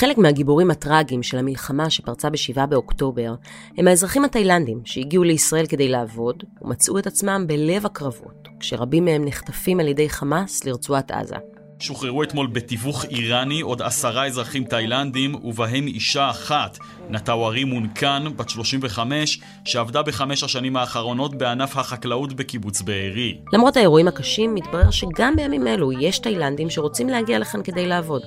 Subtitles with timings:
[0.00, 3.34] חלק מהגיבורים הטראגיים של המלחמה שפרצה ב-7 באוקטובר
[3.78, 9.80] הם האזרחים התאילנדים שהגיעו לישראל כדי לעבוד ומצאו את עצמם בלב הקרבות, כשרבים מהם נחטפים
[9.80, 11.36] על ידי חמאס לרצועת עזה.
[11.78, 16.78] שוחררו אתמול בתיווך איראני עוד עשרה אזרחים תאילנדים, ובהם אישה אחת,
[17.10, 23.38] נטאווארי מונקן, בת 35, שעבדה בחמש השנים האחרונות בענף החקלאות בקיבוץ בארי.
[23.52, 28.22] למרות האירועים הקשים, מתברר שגם בימים אלו יש תאילנדים שרוצים להגיע לכאן כדי לעבוד.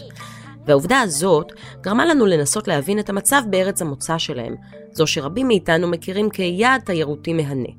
[0.66, 4.56] והעובדה הזאת גרמה לנו לנסות להבין את המצב בארץ המוצא שלהם,
[4.92, 7.70] זו שרבים מאיתנו מכירים כיעד תיירותי מהנה.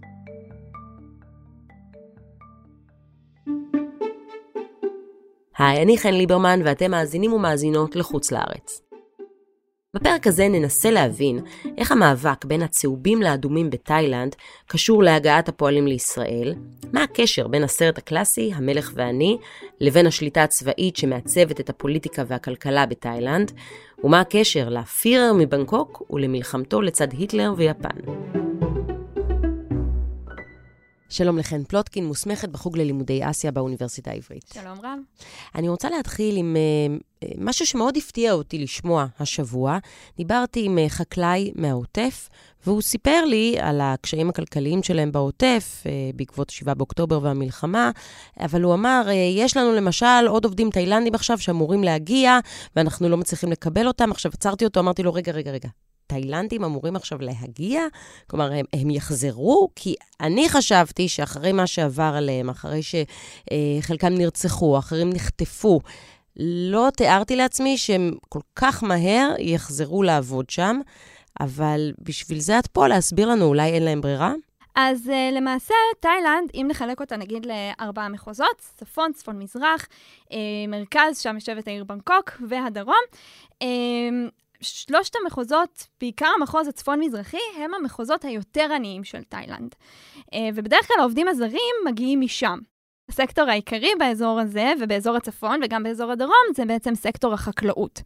[5.58, 8.83] היי, אני חן ליברמן ואתם מאזינים ומאזינות לחוץ לארץ.
[9.94, 11.38] בפרק הזה ננסה להבין
[11.78, 16.54] איך המאבק בין הצהובים לאדומים בתאילנד קשור להגעת הפועלים לישראל,
[16.92, 19.38] מה הקשר בין הסרט הקלאסי, המלך ואני,
[19.80, 23.52] לבין השליטה הצבאית שמעצבת את הפוליטיקה והכלכלה בתאילנד,
[24.04, 28.43] ומה הקשר לפירר מבנקוק ולמלחמתו לצד היטלר ויפן.
[31.08, 34.44] שלום לכן פלוטקין, מוסמכת בחוג ללימודי אסיה באוניברסיטה העברית.
[34.54, 34.98] שלום רב.
[35.54, 36.56] אני רוצה להתחיל עם
[37.24, 39.78] uh, משהו שמאוד הפתיע אותי לשמוע השבוע.
[40.16, 42.28] דיברתי עם uh, חקלאי מהעוטף,
[42.66, 47.90] והוא סיפר לי על הקשיים הכלכליים שלהם בעוטף uh, בעקבות 7 באוקטובר והמלחמה,
[48.40, 52.38] אבל הוא אמר, uh, יש לנו למשל עוד עובדים תאילנדים עכשיו שאמורים להגיע,
[52.76, 54.10] ואנחנו לא מצליחים לקבל אותם.
[54.10, 55.68] עכשיו עצרתי אותו, אמרתי לו, רגע, רגע, רגע,
[56.06, 57.82] תאילנדים אמורים עכשיו להגיע?
[58.26, 59.68] כלומר, הם, הם יחזרו?
[59.76, 65.80] כי אני חשבתי שאחרי מה שעבר עליהם, אחרי שחלקם נרצחו, אחרים נחטפו,
[66.36, 70.80] לא תיארתי לעצמי שהם כל כך מהר יחזרו לעבוד שם,
[71.40, 74.32] אבל בשביל זה את פה להסביר לנו, אולי אין להם ברירה?
[74.76, 79.86] אז uh, למעשה, תאילנד, אם נחלק אותה נגיד לארבעה מחוזות, צפון, צפון מזרח,
[80.24, 80.34] uh,
[80.68, 83.02] מרכז, שם יושבת העיר בנקוק, והדרום,
[83.52, 83.66] uh,
[84.64, 89.74] שלושת המחוזות, בעיקר המחוז הצפון-מזרחי, הם המחוזות היותר עניים של תאילנד.
[90.34, 92.58] אה, ובדרך כלל העובדים הזרים מגיעים משם.
[93.08, 98.02] הסקטור העיקרי באזור הזה, ובאזור הצפון וגם באזור הדרום, זה בעצם סקטור החקלאות.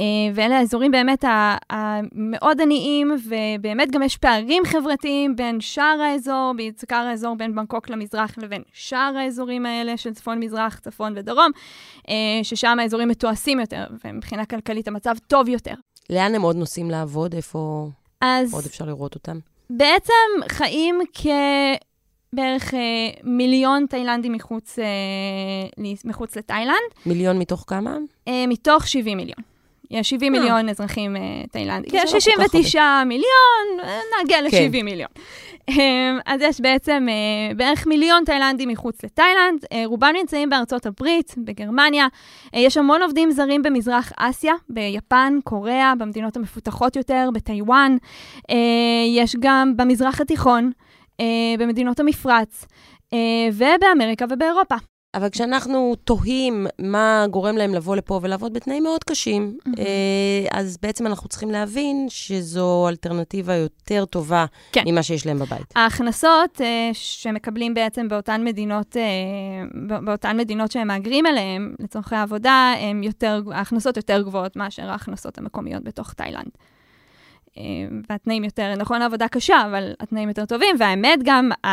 [0.00, 0.04] אה,
[0.34, 1.24] ואלה האזורים באמת
[1.70, 8.38] המאוד עניים, ובאמת גם יש פערים חברתיים בין שאר האזור, בעיקר האזור בין בנקוק למזרח
[8.38, 11.50] לבין שאר האזורים האלה של צפון-מזרח, צפון ודרום,
[12.08, 15.74] אה, ששם האזורים מתועשים יותר, ומבחינה כלכלית המצב טוב יותר.
[16.10, 17.34] לאן הם עוד נוסעים לעבוד?
[17.34, 17.88] איפה
[18.20, 19.38] אז עוד אפשר לראות אותם?
[19.70, 21.26] בעצם חיים כ...
[22.32, 22.80] בערך אה,
[23.24, 24.84] מיליון תאילנדים מחוץ, אה,
[26.04, 26.76] מחוץ לתאילנד.
[27.06, 27.96] מיליון מתוך כמה?
[28.28, 29.51] אה, מתוך 70 מיליון.
[29.92, 30.40] יש 70 אה.
[30.40, 31.20] מיליון אזרחים אה,
[31.50, 31.90] תאילנדים.
[31.94, 34.84] יש 69 לא מיליון, אה, נגיע ל-70 כן.
[34.84, 35.08] מיליון.
[35.68, 35.74] אה,
[36.26, 37.06] אז יש בעצם
[37.56, 42.06] בערך מיליון תאילנדים מחוץ לתאילנד, רובם נמצאים בארצות הברית, בגרמניה.
[42.52, 47.96] יש המון עובדים זרים במזרח אסיה, ביפן, קוריאה, במדינות המפותחות יותר, בטיוואן.
[49.16, 50.70] יש גם במזרח התיכון.
[51.58, 52.66] במדינות המפרץ,
[53.52, 54.74] ובאמריקה ובאירופה.
[55.14, 59.80] אבל כשאנחנו תוהים מה גורם להם לבוא לפה ולעבוד בתנאים מאוד קשים, mm-hmm.
[60.50, 64.82] אז בעצם אנחנו צריכים להבין שזו אלטרנטיבה יותר טובה כן.
[64.86, 65.72] ממה שיש להם בבית.
[65.76, 66.60] ההכנסות
[66.92, 68.96] שמקבלים בעצם באותן מדינות,
[70.04, 72.74] באותן מדינות שהם מהגרים אליהם לצורכי עבודה,
[73.52, 76.50] ההכנסות יותר גבוהות מאשר ההכנסות המקומיות בתוך תאילנד.
[77.58, 77.62] אה,
[78.10, 81.68] והתנאים יותר, נכון, העבודה קשה, אבל התנאים יותר טובים, והאמת גם, ה,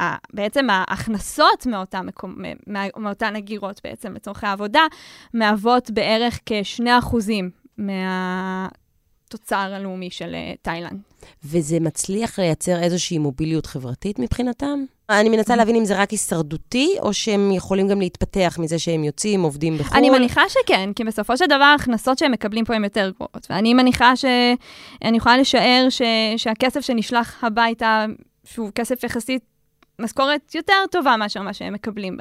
[0.00, 2.36] ה, בעצם ההכנסות מאותה מקום,
[2.66, 4.86] מה, מאותן הגירות בעצם לצורכי העבודה,
[5.34, 6.84] מהוות בערך כ-2%
[7.78, 11.00] מהתוצר הלאומי של אה, תאילנד.
[11.44, 14.84] וזה מצליח לייצר איזושהי מוביליות חברתית מבחינתם?
[15.10, 19.42] אני מנסה להבין אם זה רק הישרדותי, או שהם יכולים גם להתפתח מזה שהם יוצאים,
[19.42, 19.98] עובדים בחו"ל.
[19.98, 23.46] אני מניחה שכן, כי בסופו של דבר ההכנסות שהם מקבלים פה הן יותר גבוהות.
[23.50, 24.24] ואני מניחה ש...
[25.04, 26.02] אני יכולה לשער ש...
[26.36, 28.06] שהכסף שנשלח הביתה,
[28.44, 29.42] שהוא כסף יחסית
[29.98, 32.16] משכורת יותר טובה מאשר מה שהם מקבלים.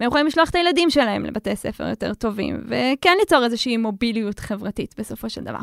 [0.00, 4.94] והם יכולים לשלוח את הילדים שלהם לבתי ספר יותר טובים, וכן ליצור איזושהי מוביליות חברתית
[4.98, 5.58] בסופו של דבר.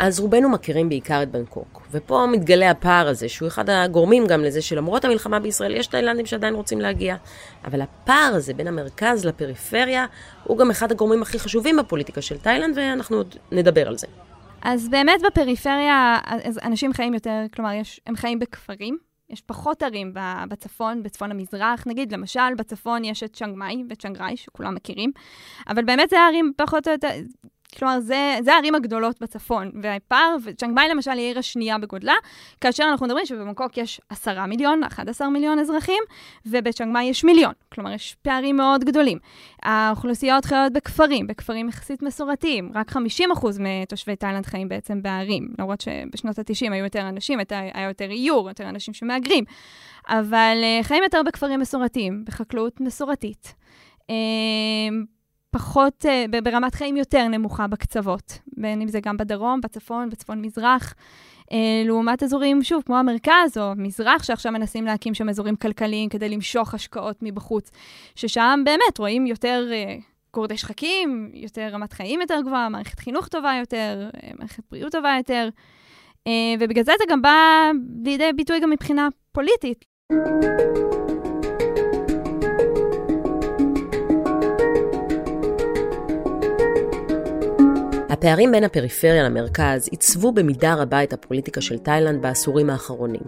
[0.00, 4.62] אז רובנו מכירים בעיקר את בנקוק, ופה מתגלה הפער הזה, שהוא אחד הגורמים גם לזה
[4.62, 7.16] שלמרות המלחמה בישראל, יש תאילנדים שעדיין רוצים להגיע.
[7.64, 10.06] אבל הפער הזה בין המרכז לפריפריה,
[10.44, 14.06] הוא גם אחד הגורמים הכי חשובים בפוליטיקה של תאילנד, ואנחנו עוד נדבר על זה.
[14.62, 16.18] אז באמת בפריפריה,
[16.62, 18.98] אנשים חיים יותר, כלומר, יש, הם חיים בכפרים.
[19.30, 20.14] יש פחות ערים
[20.48, 21.86] בצפון, בצפון המזרח.
[21.86, 25.12] נגיד, למשל, בצפון יש את צ'אנג מאי וצ'אנג ראי, שכולם מכירים,
[25.68, 27.08] אבל באמת זה ערים פחות או יותר,
[27.74, 32.14] כלומר, זה, זה הערים הגדולות בצפון, והפער, וצ'אנג מאי למשל היא העיר השנייה בגודלה,
[32.60, 36.02] כאשר אנחנו מדברים שבבנקוק יש עשרה מיליון, 11 מיליון אזרחים,
[36.46, 37.52] ובצ'אנג מאי יש מיליון.
[37.72, 39.18] כלומר, יש פערים מאוד גדולים.
[39.62, 42.70] האוכלוסיות חיות בכפרים, בכפרים יחסית מסורתיים.
[42.74, 42.96] רק 50%
[43.60, 48.68] מתושבי תאילנד חיים בעצם בערים, למרות שבשנות ה-90 היו יותר אנשים, היה יותר איור, יותר
[48.68, 49.44] אנשים שמהגרים.
[50.08, 53.54] אבל uh, חיים יותר בכפרים מסורתיים, בחקלאות מסורתית.
[55.54, 60.94] פחות, uh, ברמת חיים יותר נמוכה בקצוות, בין אם זה גם בדרום, בצפון, בצפון-מזרח.
[61.42, 61.54] Uh,
[61.84, 66.74] לעומת אזורים, שוב, כמו המרכז או מזרח, שעכשיו מנסים להקים שם אזורים כלכליים כדי למשוך
[66.74, 67.70] השקעות מבחוץ,
[68.14, 70.02] ששם באמת רואים יותר uh,
[70.34, 74.08] גורדי שחקים, יותר רמת חיים יותר גבוהה, מערכת חינוך טובה יותר,
[74.38, 75.48] מערכת בריאות טובה יותר,
[76.60, 77.70] ובגלל זה זה גם בא
[78.04, 79.84] לידי ביטוי גם מבחינה פוליטית.
[88.14, 93.20] הפערים בין הפריפריה למרכז עיצבו במידה רבה את הפוליטיקה של תאילנד בעשורים האחרונים.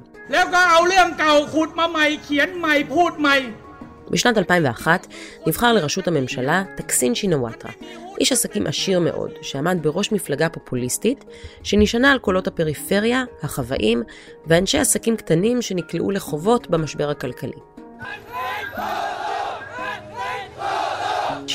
[4.11, 5.06] בשנת 2001
[5.47, 7.73] נבחר לראשות הממשלה טקסין שינוואטרה,
[8.21, 11.25] איש עסקים עשיר מאוד, שעמד בראש מפלגה פופוליסטית,
[11.62, 14.03] שנשענה על קולות הפריפריה, החוואים
[14.47, 17.61] ואנשי עסקים קטנים שנקלעו לחובות במשבר הכלכלי.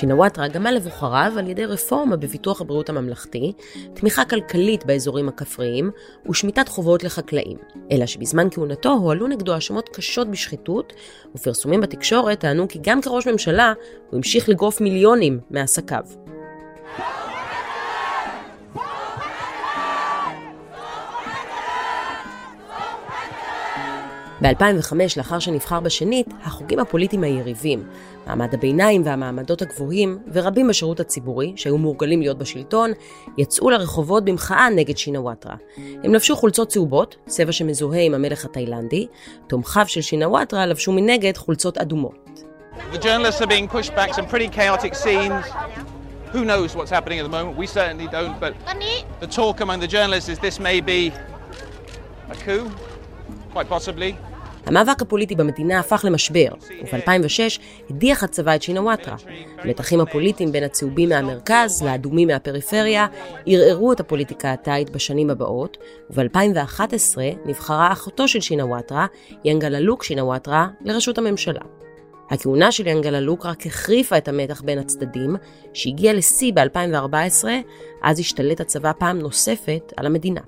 [0.02, 3.54] שינוואטרה גמל לבוחריו על ידי רפורמה בביטוח הבריאות הממלכתי,
[3.94, 5.92] תמיכה כלכלית באזורים הכפריים
[6.30, 7.58] ושמיטת חובות לחקלאים.
[7.92, 10.94] אלא שבזמן כהונתו הועלו נגדו האשמות קשות בשחיתות,
[11.36, 13.74] ופרסומים בתקשורת טענו כי גם כראש ממשלה
[14.10, 16.04] הוא המשיך לגרוף מיליונים מעסקיו.
[24.42, 27.84] ב-2005, לאחר שנבחר בשנית, החוגים הפוליטיים היריבים,
[28.28, 32.92] מעמד הביניים והמעמדות הגבוהים, ורבים בשירות הציבורי, שהיו מורגלים להיות בשלטון,
[33.38, 35.56] יצאו לרחובות במחאה נגד שינוואטרה.
[36.04, 39.08] הם לבשו חולצות צהובות, צבע שמזוהה עם המלך התאילנדי,
[39.48, 42.44] תומכיו של שינוואטרה לבשו מנגד חולצות אדומות.
[46.34, 47.58] Who knows what's happening at the moment?
[47.58, 48.54] We certainly don't, but
[49.20, 51.12] the talk among the journalists is this may be
[52.30, 52.66] a coup,
[53.54, 54.12] quite possibly.
[54.66, 56.48] המאבק הפוליטי במדינה הפך למשבר,
[56.84, 59.16] וב-2006 הדיח הצבא את שינוואטרה.
[59.58, 63.08] המתחים הפוליטיים בין הצהובים מהמרכז לאדומים מהפריפריה
[63.46, 65.78] ערערו את הפוליטיקה התאית בשנים הבאות,
[66.10, 69.06] וב-2011 נבחרה אחותו של שינוואטרה,
[69.46, 71.62] ינגללוק שינוואטרה, לראשות הממשלה.
[72.30, 75.36] הכהונה של ינגללוק רק החריפה את המתח בין הצדדים,
[75.74, 77.46] שהגיע לשיא ב-2014,
[78.02, 80.42] אז השתלט הצבא פעם נוספת על המדינה.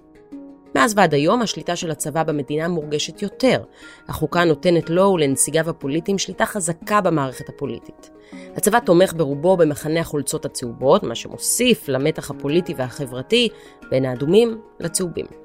[0.75, 3.63] מאז ועד היום השליטה של הצבא במדינה מורגשת יותר.
[4.07, 8.09] החוקה נותנת לו ולנציגיו הפוליטיים שליטה חזקה במערכת הפוליטית.
[8.55, 13.49] הצבא תומך ברובו במחנה החולצות הצהובות, מה שמוסיף למתח הפוליטי והחברתי
[13.89, 15.42] בין האדומים לצהובים.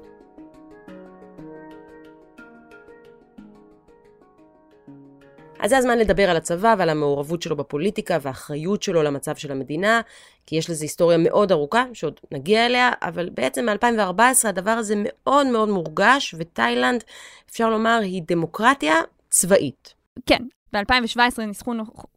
[5.59, 10.01] אז זה הזמן לדבר על הצבא ועל המעורבות שלו בפוליטיקה והאחריות שלו למצב של המדינה,
[10.45, 15.47] כי יש לזה היסטוריה מאוד ארוכה, שעוד נגיע אליה, אבל בעצם מ-2014 הדבר הזה מאוד
[15.47, 17.03] מאוד מורגש, ותאילנד,
[17.51, 18.95] אפשר לומר, היא דמוקרטיה
[19.29, 19.93] צבאית.
[20.25, 21.73] כן, ב-2017 ניסחו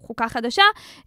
[0.06, 0.62] חוקה חדשה.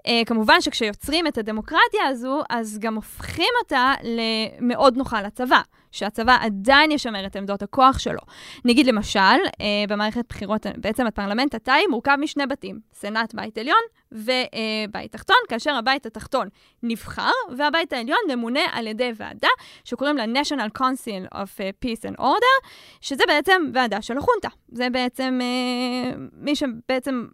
[0.07, 5.61] אה, כמובן שכשיוצרים את הדמוקרטיה הזו, אז גם הופכים אותה למאוד נוחה לצבא,
[5.95, 8.19] שהצבא עדיין ישמר את עמדות הכוח שלו.
[8.65, 13.81] נגיד למשל, אה, במערכת בחירות, בעצם הפרלמנט התאי מורכב משני בתים, סנאט בית עליון
[14.12, 16.48] ובית תחתון, כאשר הבית התחתון
[16.84, 19.48] נבחר, והבית העליון ממונה על ידי ועדה
[19.84, 22.67] שקוראים לה national council of אה, peace and order,
[23.01, 24.50] שזה בעצם ועדה של החונטה.
[24.72, 27.25] זה בעצם אה, מי שבעצם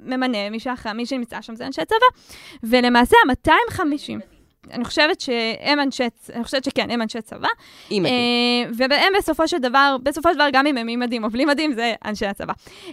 [0.00, 2.20] ממנה, מי שאחראי, מי שנמצא שם זה אנשי צבא.
[2.62, 4.35] ולמעשה, ה-250...
[4.72, 6.04] אני חושבת שהם אנשי,
[6.34, 7.48] אני חושבת שכן, הם אנשי צבא.
[7.90, 8.14] עם מדים.
[8.14, 11.44] אה, והם בסופו של דבר, בסופו של דבר, גם אם הם עם מדים או בלי
[11.44, 12.52] מדים, זה אנשי הצבא.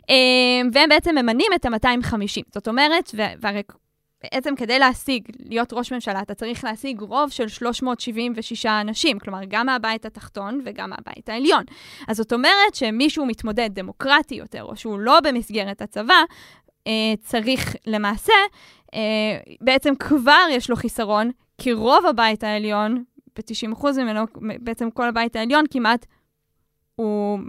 [0.10, 0.16] אה,
[0.74, 2.44] והם בעצם ממנים את ה-250.
[2.54, 3.12] זאת אומרת,
[3.42, 3.62] והרי
[4.24, 9.66] בעצם כדי להשיג, להיות ראש ממשלה, אתה צריך להשיג רוב של 376 אנשים, כלומר, גם
[9.66, 11.64] מהבית התחתון וגם מהבית העליון.
[12.08, 16.24] אז זאת אומרת שמישהו מתמודד דמוקרטי יותר, או שהוא לא במסגרת הצבא,
[16.88, 18.34] אה, צריך למעשה,
[19.62, 23.04] בעצם כבר יש לו חיסרון, כי רוב הבית העליון,
[23.38, 24.22] ב-90% ממנו,
[24.60, 26.06] בעצם כל הבית העליון כמעט,
[26.96, 27.40] הוא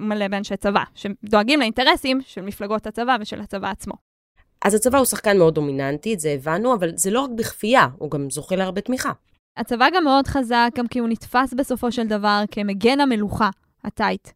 [0.00, 3.94] מלא באנשי צבא, שדואגים לאינטרסים של מפלגות הצבא ושל הצבא עצמו.
[4.64, 8.10] אז הצבא הוא שחקן מאוד דומיננטי, את זה הבנו, אבל זה לא רק בכפייה, הוא
[8.10, 9.12] גם זוכה להרבה תמיכה.
[9.56, 13.50] הצבא גם מאוד חזק, גם כי הוא נתפס בסופו של דבר כמגן המלוכה,
[13.84, 14.28] הטייט.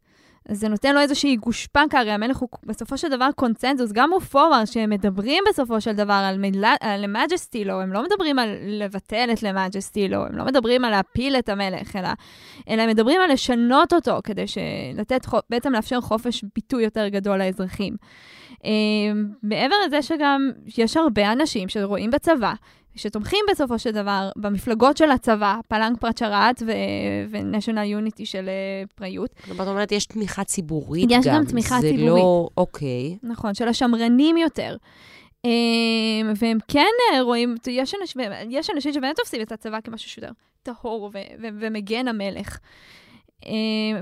[0.50, 4.90] זה נותן לו איזושהי גושפנקה, הרי המלך הוא בסופו של דבר קונצנזוס, גם בפורוורד, שהם
[4.90, 10.26] מדברים בסופו של דבר על, מילה, על למג'סטילו, הם לא מדברים על לבטל את למג'סטילו,
[10.26, 12.08] הם לא מדברים על להפיל את המלך, אלא,
[12.68, 14.44] אלא הם מדברים על לשנות אותו, כדי
[14.94, 17.96] לתת, בעצם לאפשר חופש ביטוי יותר גדול לאזרחים.
[18.64, 18.70] אה,
[19.42, 22.54] מעבר לזה שגם יש הרבה אנשים שרואים בצבא
[22.97, 29.35] שתומכים בסופו של דבר במפלגות של הצבא, פלנג פרצ'רט ו-National Unity של אה, פריות.
[29.45, 31.21] כלומר, את אומרת, יש תמיכה ציבורית יש גם.
[31.21, 32.14] יש גם תמיכה זה ציבורית.
[32.14, 33.18] זה לא, אוקיי.
[33.23, 34.76] נכון, של השמרנים יותר.
[35.45, 35.50] אה,
[36.37, 40.30] והם כן אה, רואים, יש אנשים, יש אנשים שבאמת תופסים את הצבא כמשהו שיותר
[40.62, 42.59] טהור ומגן המלך.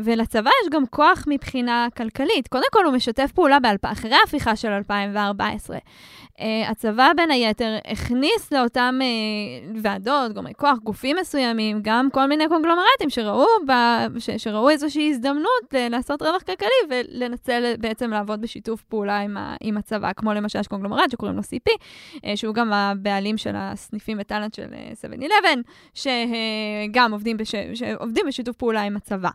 [0.05, 2.49] ולצבא יש גם כוח מבחינה כלכלית.
[2.49, 3.85] קודם כל, הוא משתף פעולה באלפ...
[3.85, 5.79] אחרי ההפיכה של 2014.
[6.41, 12.49] Uh, הצבא בין היתר הכניס לאותם uh, ועדות, גורמי כוח, גופים מסוימים, גם כל מיני
[12.49, 13.73] קונגלומרטים שראו, ב,
[14.19, 19.57] ש, שראו איזושהי הזדמנות uh, לעשות רווח כלכלי ולנצל בעצם לעבוד בשיתוף פעולה עם, ה,
[19.61, 21.71] עם הצבא, כמו למשל יש קונגלומרט שקוראים לו CP,
[22.35, 25.25] שהוא גם הבעלים של הסניפים בטאלנט של uh,
[25.95, 26.05] 7-11,
[26.89, 29.31] שגם עובדים, בש, שעובדים בשיתוף פעולה עם הצבא.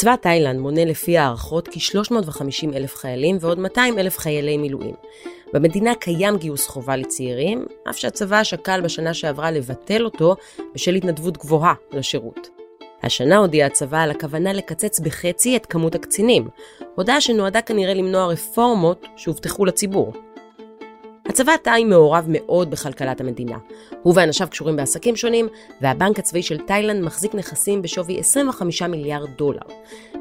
[0.00, 4.94] צבא תאילנד מונה לפי הערכות כ-350 אלף חיילים ועוד 200 אלף חיילי מילואים.
[5.52, 10.36] במדינה קיים גיוס חובה לצעירים, אף שהצבא שקל בשנה שעברה לבטל אותו
[10.74, 12.48] בשל התנדבות גבוהה לשירות.
[13.02, 16.48] השנה הודיע הצבא על הכוונה לקצץ בחצי את כמות הקצינים,
[16.94, 20.12] הודעה שנועדה כנראה למנוע רפורמות שהובטחו לציבור.
[21.30, 23.58] הצבא התאי מעורב מאוד בכלכלת המדינה.
[24.02, 25.48] הוא ואנשיו קשורים בעסקים שונים,
[25.80, 29.60] והבנק הצבאי של תאילנד מחזיק נכסים בשווי 25 מיליארד דולר.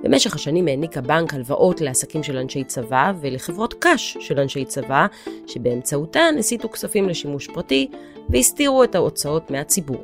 [0.03, 5.07] במשך השנים העניק הבנק הלוואות לעסקים של אנשי צבא ולחברות קש של אנשי צבא,
[5.47, 7.87] שבאמצעותן הסיטו כספים לשימוש פרטי
[8.29, 10.03] והסתירו את ההוצאות מהציבור.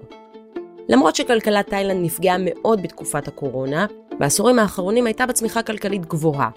[0.89, 3.85] למרות שכלכלת תאילנד נפגעה מאוד בתקופת הקורונה,
[4.19, 6.49] בעשורים האחרונים הייתה בצמיחה כלכלית גבוהה,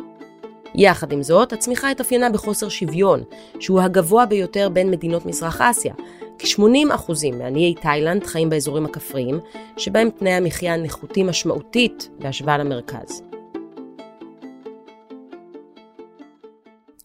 [0.74, 3.22] יחד עם זאת, הצמיחה התאפיינה בחוסר שוויון,
[3.60, 5.94] שהוא הגבוה ביותר בין מדינות מזרח אסיה.
[6.38, 9.40] כ-80% מעניי תאילנד חיים באזורים הכפריים,
[9.76, 13.22] שבהם תנאי המחיה נחותים משמעותית בהשוואה למרכז.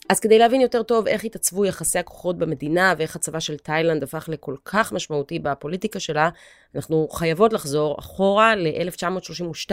[0.10, 4.30] אז כדי להבין יותר טוב איך התעצבו יחסי הכוחות במדינה ואיך הצבא של תאילנד הפך
[4.32, 6.30] לכל כך משמעותי בפוליטיקה שלה,
[6.76, 9.72] אנחנו חייבות לחזור אחורה ל-1932.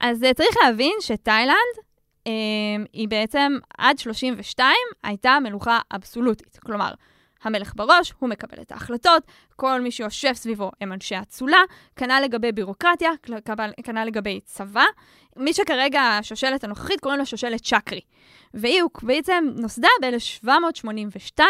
[0.00, 1.85] אז אה, צריך להבין שתאילנד
[2.92, 6.58] היא בעצם עד 32 הייתה מלוכה אבסולוטית.
[6.66, 6.94] כלומר,
[7.42, 9.22] המלך בראש, הוא מקבל את ההחלטות,
[9.56, 11.60] כל מי שיושב סביבו הם אנשי אצולה,
[11.96, 13.10] כנ"ל לגבי בירוקרטיה,
[13.84, 14.84] כנ"ל לגבי צבא.
[15.36, 18.00] מי שכרגע השושלת הנוכחית קוראים לה שושלת צ'קרי.
[18.54, 21.40] והיא בעצם נוסדה ב-1782,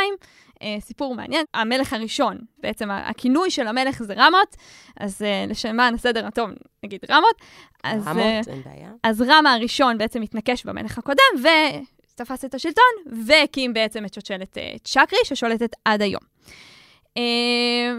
[0.62, 1.44] אה, סיפור מעניין.
[1.54, 4.56] המלך הראשון, בעצם הכינוי של המלך זה רמות,
[5.00, 6.50] אז אה, לשמען הסדר הטוב
[6.84, 7.42] נגיד רמות.
[7.84, 8.90] אז, רמות, אה, אין בעיה.
[9.02, 11.50] אז רמה הראשון בעצם התנקש במלך הקודם,
[12.14, 12.84] ותפס את השלטון,
[13.26, 16.22] והקים בעצם את שושלת אה, צ'קרי, ששולטת עד היום.
[17.16, 17.18] Uh,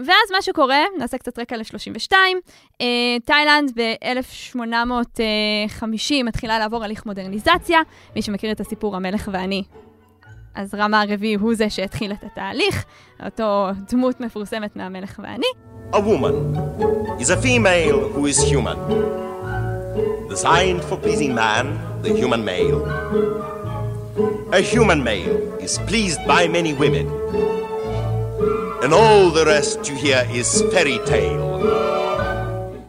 [0.06, 2.82] ואז מה שקורה, נעשה קצת רקע ל-32, uh,
[3.24, 7.80] תאילנד ב-1850 מתחילה לעבור הליך מודרניזציה.
[8.16, 9.62] מי שמכיר את הסיפור המלך ואני,
[10.58, 12.84] אז רמה הרביעי הוא זה שהתחיל את התהליך,
[13.24, 15.46] אותו דמות מפורסמת מהמלך ואני.
[15.92, 16.36] A woman
[17.20, 18.78] is a female who is human.
[20.28, 21.66] Designed for pleasing man,
[22.02, 22.80] the human male.
[24.52, 25.36] A human male
[25.66, 27.06] is pleased by many women.
[28.82, 31.44] And all the rest you hear is fairy tale.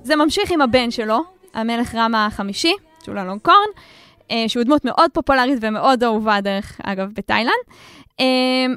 [0.04, 1.20] זה ממשיך עם הבן שלו,
[1.54, 3.70] המלך רמה החמישי, צ'ולה קורן.
[4.32, 7.64] אה, שהוא דמות מאוד פופולרית ומאוד אהובה, דרך אגב, בתאילנד.
[8.20, 8.26] אה,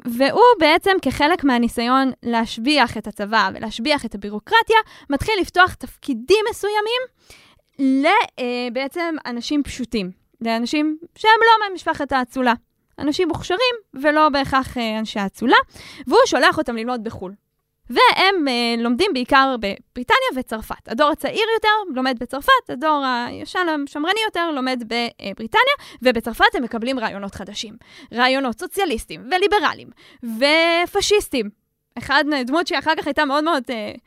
[0.05, 4.77] והוא בעצם, כחלק מהניסיון להשביח את הצבא ולהשביח את הבירוקרטיה,
[5.09, 7.01] מתחיל לפתוח תפקידים מסוימים
[7.79, 12.53] לבעצם אה, אנשים פשוטים, לאנשים שהם לא ממשפחת האצולה.
[12.99, 15.55] אנשים מוכשרים ולא בהכרח אנשי האצולה,
[16.07, 17.33] והוא שולח אותם ללמוד בחו"ל.
[17.89, 20.87] והם uh, לומדים בעיקר בבריטניה וצרפת.
[20.87, 27.35] הדור הצעיר יותר לומד בצרפת, הדור הישן השמרני יותר לומד בבריטניה, ובצרפת הם מקבלים רעיונות
[27.35, 27.75] חדשים.
[28.13, 29.87] רעיונות סוציאליסטיים וליברליים
[30.23, 31.49] ופשיסטים.
[31.97, 33.63] אחד, דמות שאחר כך הייתה מאוד מאוד...
[33.67, 33.99] Uh,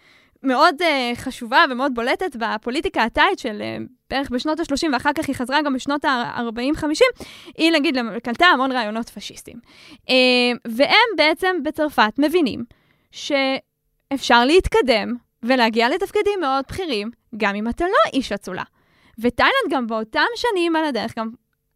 [0.42, 5.37] מאוד uh, חשובה ומאוד בולטת בפוליטיקה התאית של uh, בערך בשנות ה-30, ואחר כך היא
[5.37, 7.25] חזרה גם בשנות ה-40-50,
[7.59, 9.56] היא נגיד קלטה המון רעיונות פשיסטיים.
[9.95, 10.11] Uh,
[10.68, 12.64] והם בעצם בצרפת מבינים
[14.13, 18.63] שאפשר להתקדם ולהגיע לתפקידים מאוד בכירים, גם אם אתה לא איש אצולה.
[19.19, 21.31] ותאילנד גם באותם שנים על הדרך גם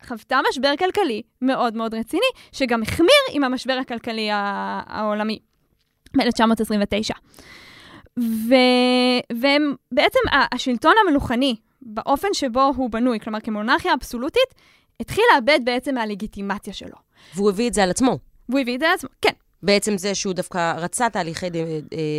[0.07, 5.39] חוותה משבר כלכלי מאוד מאוד רציני, שגם החמיר עם המשבר הכלכלי העולמי
[6.17, 7.15] ב-1929.
[9.31, 10.19] ובעצם
[10.53, 14.55] השלטון המלוכני באופן שבו הוא בנוי, כלומר כמונרכיה אבסולוטית,
[15.01, 16.97] התחיל לאבד בעצם מהלגיטימציה שלו.
[17.35, 18.19] והוא הביא את זה על עצמו.
[18.49, 19.33] והוא הביא את זה על עצמו, כן.
[19.62, 21.57] בעצם זה שהוא דווקא רצה תהליכי ד...
[21.57, 21.61] אה,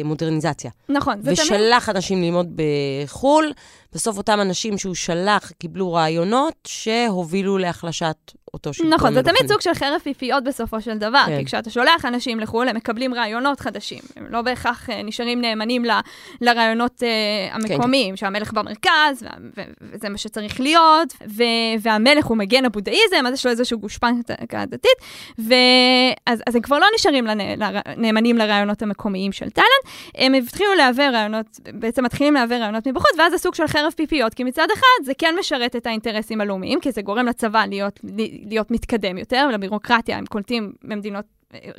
[0.05, 0.71] מודרניזציה.
[0.89, 1.21] נכון.
[1.21, 1.39] תמיד...
[1.39, 3.53] ושלח אנשים ללמוד בחו"ל,
[3.93, 8.15] בסוף אותם אנשים שהוא שלח קיבלו רעיונות שהובילו להחלשת
[8.53, 8.93] אותו שלטון.
[8.93, 9.23] נכון, זה.
[9.23, 11.39] תמיד סוג של חרב פיפיות בסופו של דבר, כן.
[11.39, 13.99] כי כשאתה שולח אנשים לחו"ל, הם מקבלים רעיונות חדשים.
[14.15, 15.91] הם לא בהכרח אה, נשארים נאמנים ל,
[16.41, 17.09] לרעיונות אה,
[17.55, 21.43] המקומיים, שהמלך במרכז, וה- ו- וזה מה שצריך להיות, ו-
[21.81, 24.97] והמלך הוא מגן הבודהיזם, אז יש לו איזשהו גושפנקה דתית,
[25.39, 27.27] ואז אז הם כבר לא נשארים
[27.97, 29.83] נאמנים לרעיונות המקומיים של תאילנד,
[30.15, 34.33] הם התחילו להעביר רעיונות, בעצם מתחילים להעביר רעיונות מבחוץ, ואז זה סוג של חרב פיפיות,
[34.33, 37.99] כי מצד אחד זה כן משרת את האינטרסים הלאומיים, כי זה גורם לצבא להיות,
[38.49, 41.25] להיות מתקדם יותר, ולבירוקרטיה הם קולטים במדינות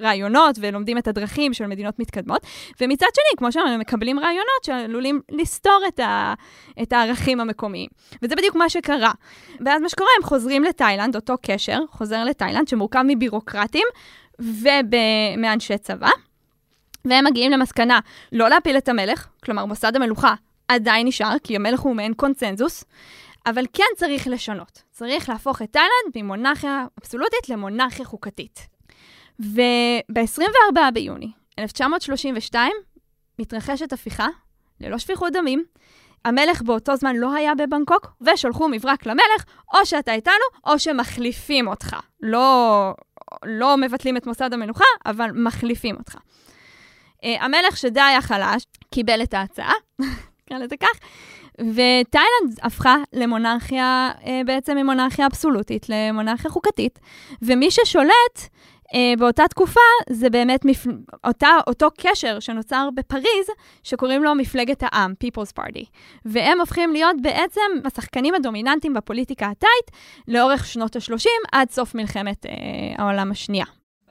[0.01, 2.47] רעיונות ולומדים את הדרכים של מדינות מתקדמות,
[2.81, 6.35] ומצד שני, כמו שאמרנו, הם מקבלים רעיונות שעלולים לסתור את, ה,
[6.83, 7.89] את הערכים המקומיים.
[8.23, 9.13] וזה בדיוק מה שקרה.
[9.67, 13.87] ואז מה שקורה, הם חוזרים לתאילנד, אותו קשר חוזר לתאילנד, שמורכב מבירוקרטים
[14.39, 16.11] ומאנשי צבא,
[17.05, 18.01] והם מגיעים למסקנה
[18.33, 20.35] לא להפיל את המלך, כלומר מוסד המלוכה
[20.69, 22.85] עדיין נשאר, כי המלך הוא מעין קונצנזוס,
[23.47, 24.83] אבל כן צריך לשנות.
[24.91, 28.67] צריך להפוך את תאילנד ממונרכיה אבסולוטית למונרכיה חוקתית.
[29.41, 32.73] וב-24 ביוני 1932
[33.39, 34.29] מתרחשת הפיכה,
[34.81, 35.65] ללא שפיכות דמים.
[36.25, 40.35] המלך באותו זמן לא היה בבנקוק, ושלחו מברק למלך, או שאתה איתנו,
[40.67, 41.97] או שמחליפים אותך.
[42.21, 42.95] לא,
[43.45, 46.15] לא מבטלים את מוסד המלוכה, אבל מחליפים אותך.
[46.15, 49.73] Uh, המלך שדי היה חלש, קיבל את ההצעה,
[50.43, 50.99] נקרא לזה כך,
[51.59, 56.99] ותאילנד הפכה למונרכיה, uh, בעצם ממונרכיה אבסולוטית למונרכיה חוקתית,
[57.43, 58.49] ומי ששולט
[59.19, 59.81] באותה תקופה
[60.11, 60.87] זה באמת מפ...
[61.27, 63.47] אותה, אותו קשר שנוצר בפריז,
[63.83, 65.85] שקוראים לו מפלגת העם, People's Party.
[66.25, 72.49] והם הופכים להיות בעצם השחקנים הדומיננטיים בפוליטיקה התאית לאורך שנות ה-30 עד סוף מלחמת uh,
[72.99, 73.65] העולם השנייה.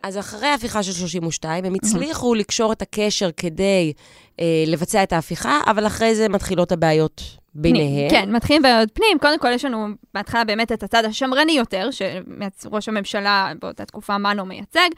[0.03, 3.93] אז אחרי ההפיכה של 32, הם הצליחו לקשור את הקשר כדי
[4.39, 7.21] אה, לבצע את ההפיכה, אבל אחרי זה מתחילות הבעיות
[7.55, 8.09] ביניהם.
[8.09, 9.19] כן, מתחילים בעיות פנים.
[9.21, 14.45] קודם כל, יש לנו בהתחלה באמת את הצד השמרני יותר, שראש הממשלה באותה תקופה מנו
[14.45, 14.89] מייצג,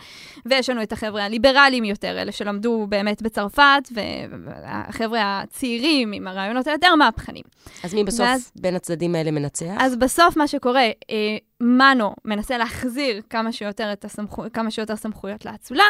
[0.46, 6.96] ויש לנו את החבר'ה הליברליים יותר, אלה שלמדו באמת בצרפת, והחבר'ה הצעירים עם הרעיונות היותר
[6.96, 7.44] מהפכנים.
[7.84, 9.74] אז מי בסוף ואז- בין הצדדים האלה מנצח?
[9.80, 15.84] אז בסוף מה שקורה, אה, מנו מנסה להחזיר כמה שיותר, הסמכו, כמה שיותר סמכויות לאצולה,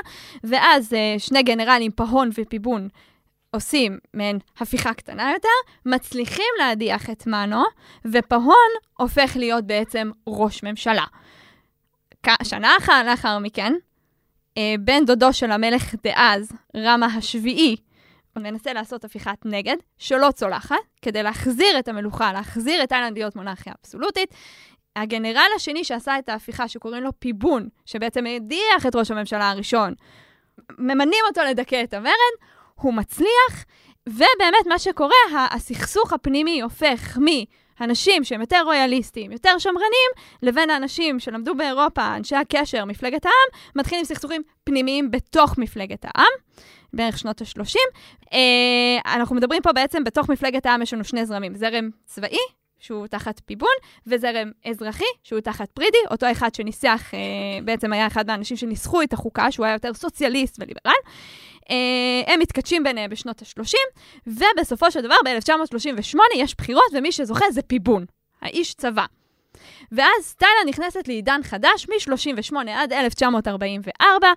[0.44, 2.88] ואז אה, שני גנרלים, פהון ופיבון,
[3.54, 7.64] עושים מעין הפיכה קטנה יותר, מצליחים להדיח את מנו,
[8.06, 11.06] ופהון הופך להיות בעצם ראש ממשלה.
[12.44, 13.74] שנה אחת לאחר מכן,
[14.58, 17.76] אה, בן דודו של המלך דאז, רמה השביעי,
[18.36, 23.36] הוא מנסה לעשות הפיכת נגד, שלא צולחת, כדי להחזיר את המלוכה, להחזיר את תאילנד להיות
[23.36, 24.34] מונרכיה אבסולוטית.
[24.96, 29.94] הגנרל השני שעשה את ההפיכה, שקוראים לו פיבון, שבעצם הדיח את ראש הממשלה הראשון,
[30.78, 32.34] ממנים אותו לדכא את המרד,
[32.74, 33.66] הוא מצליח,
[34.10, 37.18] ובאמת מה שקורה, הסכסוך הפנימי הופך
[37.80, 44.06] מאנשים שהם יותר רויאליסטים, יותר שמרנים, לבין האנשים שלמדו באירופה, אנשי הקשר, מפלגת העם, מתחילים
[44.06, 46.34] סכסוכים פנימיים בתוך מפלגת העם.
[46.94, 47.76] בערך שנות ה-30.
[48.34, 52.38] אה, אנחנו מדברים פה בעצם, בתוך מפלגת העם יש לנו שני זרמים, זרם צבאי,
[52.80, 53.70] שהוא תחת פיבון,
[54.08, 57.20] וזרם אזרחי, שהוא תחת פרידי, אותו אחד שניסח, אה,
[57.64, 60.94] בעצם היה אחד מהאנשים שניסחו את החוקה, שהוא היה יותר סוציאליסט וליברל.
[61.70, 63.74] אה, הם מתכתשים ביניהם בשנות ה-30,
[64.28, 68.06] ובסופו של דבר, ב-1938 יש בחירות, ומי שזוכה זה פיבון,
[68.42, 69.06] האיש צבא.
[69.92, 74.28] ואז תאילנד נכנסת לעידן חדש, מ-38 עד 1944,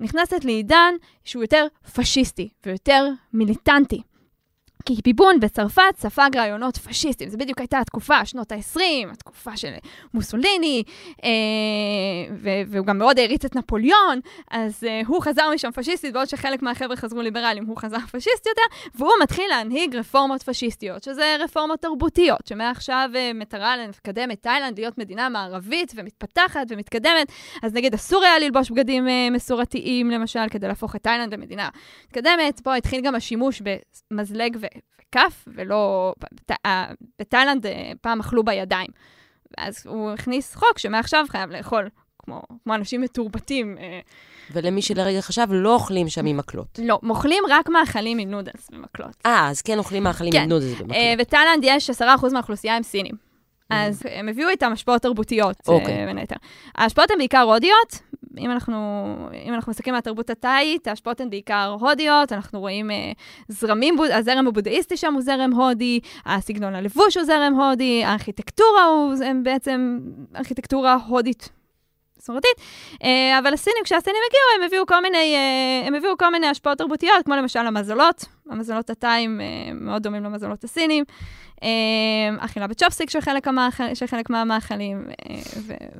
[0.00, 0.94] נכנסת לעידן
[1.24, 4.02] שהוא יותר פשיסטי ויותר מיליטנטי.
[4.86, 7.30] כי ביבון בצרפת ספג רעיונות פשיסטיים.
[7.30, 8.80] זו בדיוק הייתה התקופה, שנות ה-20,
[9.12, 9.72] התקופה של
[10.14, 10.82] מוסוליני,
[11.24, 11.30] אה,
[12.36, 14.20] ו- והוא גם מאוד העריץ את נפוליאון,
[14.50, 18.90] אז אה, הוא חזר משם פשיסטית, בעוד שחלק מהחבר'ה חזרו ליברליים, הוא חזר פשיסט יותר,
[18.94, 24.98] והוא מתחיל להנהיג רפורמות פשיסטיות, שזה רפורמות תרבותיות, שמעכשיו אה, מטרה לקדם את תאילנד להיות
[24.98, 27.32] מדינה מערבית ומתפתחת ומתקדמת.
[27.62, 31.68] אז נגיד אסור היה ללבוש בגדים אה, מסורתיים, למשל, כדי להפוך את תאילנד למדינה
[32.06, 32.60] מתקדמת.
[32.60, 33.62] פה התחיל גם השימוש
[34.10, 34.73] במזלג ו-
[35.14, 36.14] וכף, ולא...
[36.66, 36.86] אה,
[37.18, 38.88] בתאילנד אה, פעם אכלו בידיים.
[39.58, 43.78] ואז הוא הכניס חוק שמעכשיו חייב לאכול כמו, כמו אנשים מתורבתים.
[43.78, 44.00] אה,
[44.52, 46.78] ולמי שלרגע חשב, לא אוכלים שם עם מקלות.
[46.82, 49.16] לא, אוכלים רק מאכלים עם נודלס ומקלות.
[49.26, 50.42] אה, אז כן אוכלים מאכלים כן.
[50.42, 50.92] עם נודלס במקלות.
[50.92, 53.14] אה, בתאילנד יש 10% מהאוכלוסייה הם סינים.
[53.70, 56.06] אז הם הביאו איתם השפעות תרבותיות, אוקיי.
[56.06, 56.36] בין היתר.
[56.74, 57.98] ההשפעות הן בעיקר הודיות,
[58.38, 59.14] אם אנחנו,
[59.46, 63.12] אם אנחנו מסתכלים על התרבות התאית, ההשפעות הן בעיקר הודיות, אנחנו רואים אה,
[63.48, 69.98] זרמים, הזרם הבודהיסטי שם הוא זרם הודי, הסגנון הלבוש הוא זרם הודי, הארכיטקטורה הוא בעצם
[70.36, 71.50] ארכיטקטורה הודית
[72.24, 72.56] מסורתית,
[73.02, 76.78] אה, אבל הסינים, כשהסינים הגיעו, הם הביאו כל מיני, אה, הם הביאו כל מיני השפעות
[76.78, 81.04] תרבותיות, כמו למשל המזלות, המזלות התאים אה, מאוד דומים למזלות הסינים,
[82.38, 85.06] אכילה בצ'ופסיק של חלק, המאכל, של חלק מהמאכלים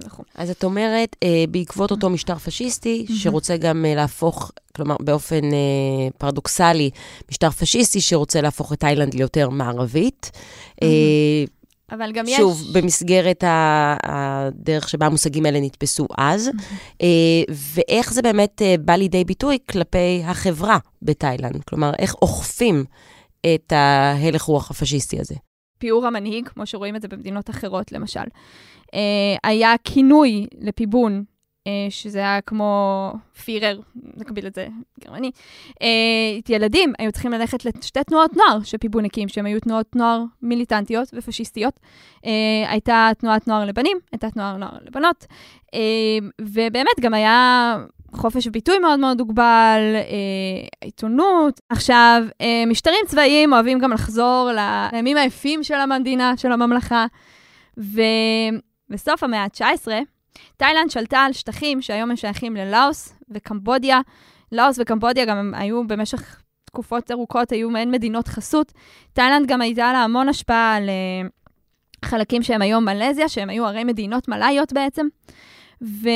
[0.06, 0.22] וכו'.
[0.34, 1.16] אז את אומרת,
[1.48, 5.40] בעקבות אותו משטר פשיסטי, שרוצה גם להפוך, כלומר, באופן
[6.18, 6.90] פרדוקסלי,
[7.30, 10.30] משטר פשיסטי שרוצה להפוך את תאילנד ליותר מערבית,
[11.90, 12.36] אבל גם יש...
[12.36, 16.50] שוב, במסגרת הדרך שבה המושגים האלה נתפסו אז,
[17.02, 17.06] אה,
[17.50, 21.64] ואיך זה באמת אה, בא לידי ביטוי כלפי החברה בתאילנד.
[21.64, 22.84] כלומר, איך אוכפים
[23.54, 25.34] את ההלך רוח הפשיסטי הזה.
[25.78, 28.24] פיור המנהיג, כמו שרואים את זה במדינות אחרות, למשל.
[28.94, 29.00] אה,
[29.44, 31.24] היה כינוי לפיבון
[31.90, 33.12] שזה היה כמו
[33.44, 33.80] פירר,
[34.16, 34.66] נקביל את זה
[35.00, 35.30] גרמני.
[35.82, 35.88] אה,
[36.48, 41.80] ילדים היו צריכים ללכת לשתי תנועות נוער שפיבונקים, שהן היו תנועות נוער מיליטנטיות ופשיסטיות.
[42.26, 42.30] אה,
[42.70, 45.26] הייתה תנועת נוער לבנים, הייתה תנועת נוער לבנות,
[46.40, 47.76] ובאמת גם היה
[48.12, 49.80] חופש ביטוי מאוד מאוד הוגבל,
[50.80, 51.60] עיתונות.
[51.68, 52.22] עכשיו,
[52.66, 54.50] משטרים צבאיים אוהבים גם לחזור
[54.92, 57.06] לימים היפים של המדינה, של הממלכה,
[57.76, 59.88] ובסוף המאה ה-19,
[60.56, 64.00] תאילנד שלטה על שטחים שהיום הם שייכים ללאוס וקמבודיה.
[64.52, 68.72] לאוס וקמבודיה גם היו במשך תקופות ארוכות, היו מעין מדינות חסות.
[69.12, 71.30] תאילנד גם הייתה לה המון השפעה על uh,
[72.04, 75.06] חלקים שהם היום מלזיה, שהם היו הרי מדינות מלאיות בעצם.
[75.82, 76.08] ו,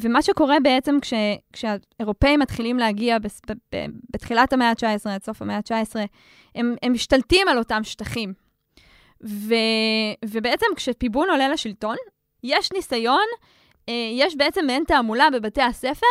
[0.00, 1.14] ומה שקורה בעצם כש,
[1.52, 5.96] כשהאירופאים מתחילים להגיע ב, ב, ב, בתחילת המאה ה-19, עד סוף המאה ה-19,
[6.54, 8.32] הם, הם משתלטים על אותם שטחים.
[9.24, 9.54] ו,
[10.24, 11.96] ובעצם כשפיבון עולה לשלטון,
[12.42, 13.26] יש ניסיון,
[13.88, 16.06] אה, יש בעצם מעין תעמולה בבתי הספר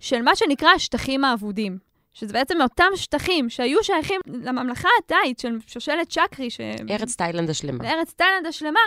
[0.00, 1.78] של מה שנקרא השטחים האבודים.
[2.14, 6.50] שזה בעצם אותם שטחים שהיו שייכים לממלכה התאית של שושלת צ'קרי.
[6.50, 6.60] ש...
[6.90, 7.84] ארץ תאילנד השלמה.
[7.90, 8.80] ארץ תאילנד השלמה.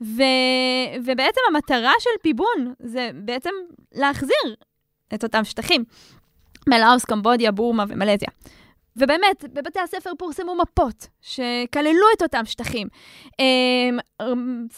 [0.00, 0.22] ו...
[1.04, 3.50] ובעצם המטרה של פיבון זה בעצם
[3.92, 4.54] להחזיר
[5.14, 5.84] את אותם שטחים
[6.68, 8.28] מלאוס, קמבודיה, בורמה ומלזיה.
[8.96, 12.88] ובאמת, בבתי הספר פורסמו מפות שכללו את אותם שטחים.
[13.38, 13.98] אמ,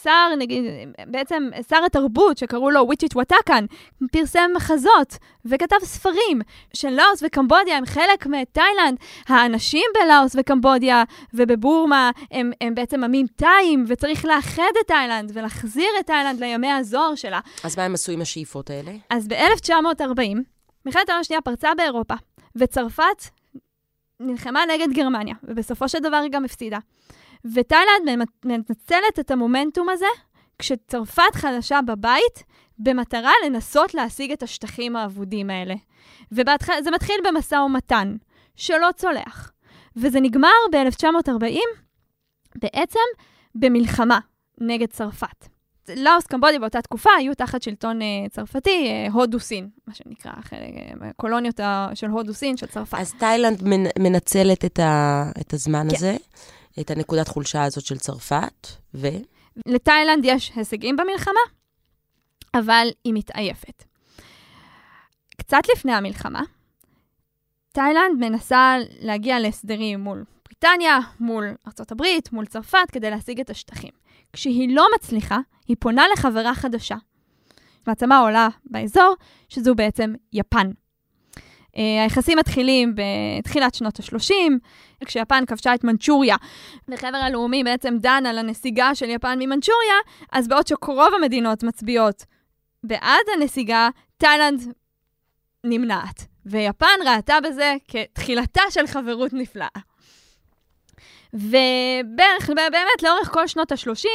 [0.03, 0.63] שר, נגיד,
[1.07, 3.65] בעצם שר התרבות, שקראו לו וויצ'יט וואטאקן,
[4.11, 6.41] פרסם מחזות וכתב ספרים
[6.73, 8.97] שלאוס וקמבודיה הם חלק מתאילנד.
[9.27, 16.07] האנשים בלאוס וקמבודיה ובבורמה הם, הם בעצם עמים תאים, וצריך לאחד את תאילנד ולהחזיר את
[16.07, 17.39] תאילנד לימי הזוהר שלה.
[17.63, 18.91] אז מה הם עשו עם השאיפות האלה?
[19.09, 20.37] אז ב-1940,
[20.85, 22.13] מלחמת העולם השנייה פרצה באירופה,
[22.55, 23.29] וצרפת
[24.23, 26.77] נלחמה נגד גרמניה, ובסופו של דבר היא גם הפסידה.
[27.53, 30.05] ותאילנד מנצלת את המומנטום הזה
[30.59, 32.43] כשצרפת חדשה בבית,
[32.79, 35.75] במטרה לנסות להשיג את השטחים האבודים האלה.
[36.31, 38.15] וזה מתחיל במשא ומתן,
[38.55, 39.51] שלא צולח.
[39.95, 41.57] וזה נגמר ב-1940,
[42.55, 42.99] בעצם
[43.55, 44.19] במלחמה
[44.61, 45.52] נגד צרפת.
[45.95, 51.59] לאוס, קמבודיה באותה תקופה היו תחת שלטון uh, צרפתי, uh, הודו-סין, מה שנקרא, uh, קולוניות
[51.59, 52.97] uh, של הודו-סין, של צרפת.
[52.99, 55.95] אז תאילנד מנ, מנצלת את, ה, את הזמן כן.
[55.95, 56.15] הזה,
[56.79, 59.07] את הנקודת חולשה הזאת של צרפת, ו...
[59.65, 61.39] לתאילנד יש הישגים במלחמה,
[62.53, 63.83] אבל היא מתעייפת.
[65.37, 66.43] קצת לפני המלחמה,
[67.71, 74.02] תאילנד מנסה להגיע להסדרים מול בריטניה, מול ארה"ב, מול צרפת, כדי להשיג את השטחים.
[74.33, 76.95] כשהיא לא מצליחה, היא פונה לחברה חדשה.
[77.87, 79.15] מעצמה עולה באזור,
[79.49, 80.71] שזו בעצם יפן.
[80.71, 84.33] Uh, היחסים מתחילים בתחילת שנות ה-30,
[85.05, 86.35] כשיפן כבשה את מנצ'וריה,
[86.87, 89.95] וחבר הלאומי בעצם דן על הנסיגה של יפן ממנצ'וריה,
[90.31, 92.25] אז בעוד שרוב המדינות מצביעות
[92.83, 94.61] בעד הנסיגה, תאילנד
[95.63, 96.25] נמנעת.
[96.45, 99.67] ויפן ראתה בזה כתחילתה של חברות נפלאה.
[101.33, 104.07] ובערך, באמת, לאורך כל שנות ה-30,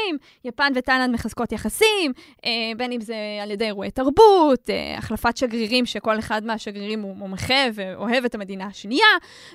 [0.44, 2.12] יפן ותאילנד מחזקות יחסים,
[2.44, 7.16] אה, בין אם זה על ידי אירועי תרבות, אה, החלפת שגרירים, שכל אחד מהשגרירים הוא
[7.16, 9.06] מומחה ואוהב את המדינה השנייה,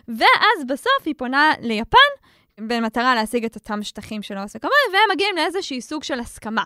[0.07, 1.97] ואז בסוף היא פונה ליפן,
[2.59, 6.63] במטרה להשיג את אותם שטחים של האוס וכמובן, והם מגיעים לאיזשהי סוג של הסכמה.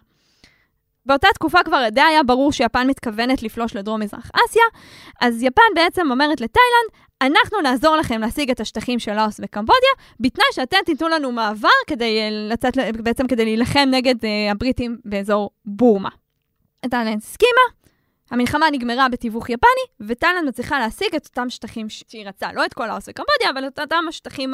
[1.08, 4.64] באותה תקופה כבר די היה ברור שיפן מתכוונת לפלוש לדרום-מזרח אסיה,
[5.22, 9.90] אז יפן בעצם אומרת לתאילנד, אנחנו נעזור לכם להשיג את השטחים של לאוס וקמבודיה,
[10.20, 15.50] בתנאי שאתם תיתנו לנו מעבר כדי אה, לצאת, בעצם כדי להילחם נגד uh, הבריטים באזור
[15.66, 16.10] בורמה.
[16.90, 17.77] תאילנד הסכימה,
[18.32, 22.88] המלחמה נגמרה בתיווך יפני, ותאילנד מצליחה להשיג את אותם שטחים שהיא רצה, לא את כל
[22.88, 24.54] לאוס וקמבודיה, אבל את אותם השטחים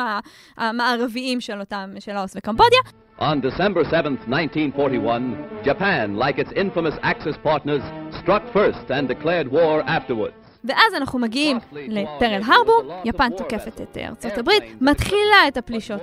[0.58, 2.80] המערביים של אותם, של לאוס וקמבודיה.
[3.20, 5.22] On December 7, 1941,
[5.64, 7.84] Japan, like its infamous Axis partners,
[8.22, 10.44] struck first and declared war afterwards.
[10.64, 16.02] ואז אנחנו מגיעים לפרל הרבור, יפן תוקפת את ארצות הברית, מתחילה את הפלישות,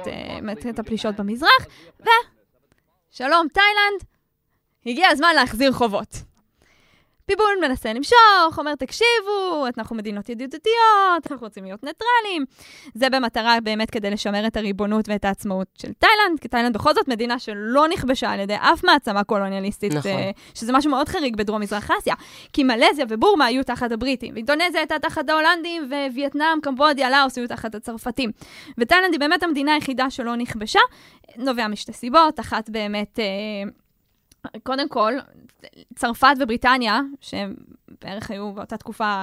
[0.70, 1.66] את הפלישות במזרח,
[2.00, 4.04] ושלום תאילנד,
[4.86, 6.29] הגיע הזמן להחזיר חובות.
[7.30, 12.44] פיבול מנסה למשוך, אומר, תקשיבו, אנחנו מדינות ידידותיות, אנחנו רוצים להיות ניטרלים.
[12.94, 17.08] זה במטרה באמת כדי לשמר את הריבונות ואת העצמאות של תאילנד, כי תאילנד בכל זאת
[17.08, 20.10] מדינה שלא נכבשה על ידי אף מעצמה קולוניאליסטית, נכון.
[20.10, 22.14] אה, שזה משהו מאוד חריג בדרום-מזרח אסיה.
[22.52, 27.74] כי מלזיה ובורמה היו תחת הבריטים, ואינדונזיה הייתה תחת ההולנדים, ווייטנאם, קמבודיה, לאוס היו תחת
[27.74, 28.30] הצרפתים.
[28.78, 30.80] ותאילנד היא באמת המדינה היחידה שלא נכבשה,
[31.36, 33.18] נובע משתי סיבות, אחת באמת...
[33.18, 33.70] אה,
[34.62, 35.12] קודם כל,
[35.94, 37.54] צרפת ובריטניה, שהם
[38.02, 39.22] בערך היו באותה תקופה,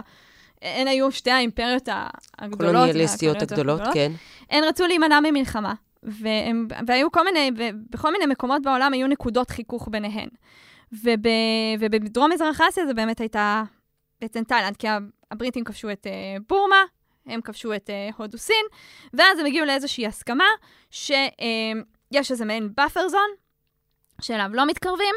[0.62, 1.89] הן היו שתי האימפריות
[2.38, 2.73] הגדולות.
[2.73, 4.12] קולוניאליסטיות הגדולות, הגדולות, כן.
[4.49, 7.51] הן רצו להימנע ממלחמה, והם, והיו כל מיני,
[7.89, 10.27] בכל מיני מקומות בעולם היו נקודות חיכוך ביניהן.
[10.91, 11.25] וב,
[11.80, 13.63] ובדרום מזרח אסיה זה באמת הייתה
[14.21, 14.88] בעצם תאילנד, כי
[15.32, 16.84] הבריטים כבשו את uh, בורמה,
[17.25, 18.65] הם כבשו את uh, הודו-סין,
[19.13, 20.47] ואז הם הגיעו לאיזושהי הסכמה
[20.91, 23.30] שיש uh, איזה מעין buffer zone,
[24.21, 25.15] שאליו לא מתקרבים,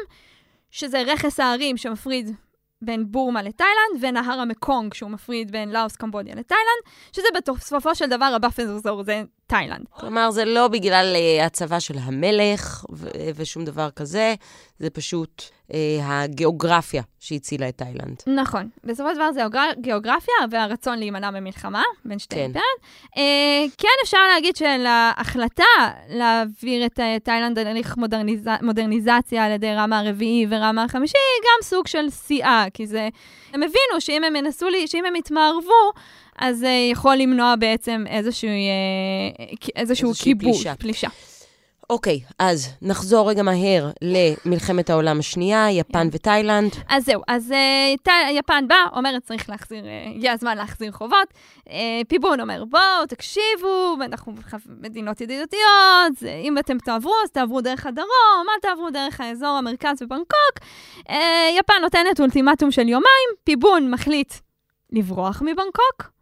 [0.71, 2.35] שזה רכס ההרים שמפריד
[2.81, 8.25] בין בורמה לתאילנד, ונהר המקונג, שהוא מפריד בין לאוס, קמבודיה לתאילנד, שזה בסופו של דבר
[8.35, 9.85] ה buffer אזור זה תאילנד.
[9.99, 14.35] כלומר, זה לא בגלל uh, הצבא של המלך ו- ושום דבר כזה,
[14.79, 18.21] זה פשוט uh, הגיאוגרפיה שהצילה את תאילנד.
[18.27, 18.69] נכון.
[18.83, 19.41] בסופו של דבר זה
[19.81, 22.41] גיאוגרפיה והרצון להימנע ממלחמה בין שתי כן.
[22.41, 22.65] אימפריות.
[23.15, 25.63] Uh, כן אפשר להגיד שלהחלטה
[26.09, 28.47] להעביר את תאילנד להליך מודרניז...
[28.61, 33.09] מודרניזציה על ידי רמה הרביעי ורמה החמישי, היא גם סוג של שיאה, כי זה...
[33.53, 35.91] הם הבינו שאם הם ינסו, לי, שאם הם יתמערבו,
[36.41, 38.49] אז זה uh, יכול למנוע בעצם איזשהו,
[39.75, 40.75] איזשהו כיבוש, פלישה.
[40.75, 41.07] פלישה.
[41.91, 46.71] אוקיי, אז נחזור רגע מהר למלחמת העולם השנייה, יפן ותאילנד.
[46.89, 51.27] אז זהו, אז uh, ת, יפן באה, אומרת צריך להחזיר, uh, הגיע הזמן להחזיר חובות.
[51.67, 51.71] Uh,
[52.07, 54.33] פיבון אומר, בואו, תקשיבו, אנחנו
[54.81, 60.55] מדינות ידידותיות, אם אתם תעברו, אז תעברו דרך הדרום, אל תעברו דרך האזור המרכז ובנקוק.
[60.99, 61.11] Uh,
[61.59, 64.33] יפן נותנת אולטימטום של יומיים, פיבון מחליט
[64.91, 66.20] לברוח מבנקוק.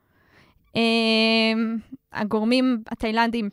[0.76, 1.78] אמ,
[2.14, 3.50] הגורמים התאילנדים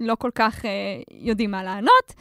[0.00, 0.68] לא כל כך uh,
[1.10, 2.14] יודעים מה לענות.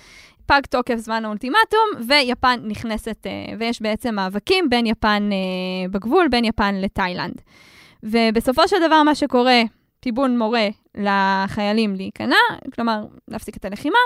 [0.45, 6.45] פג תוקף זמן האולטימטום, ויפן נכנסת, uh, ויש בעצם מאבקים בין יפן uh, בגבול, בין
[6.45, 7.41] יפן לתאילנד.
[8.03, 9.61] ובסופו של דבר מה שקורה,
[9.99, 12.35] טיבון מורה לחיילים להיכנע,
[12.75, 13.99] כלומר, להפסיק את הלחימה,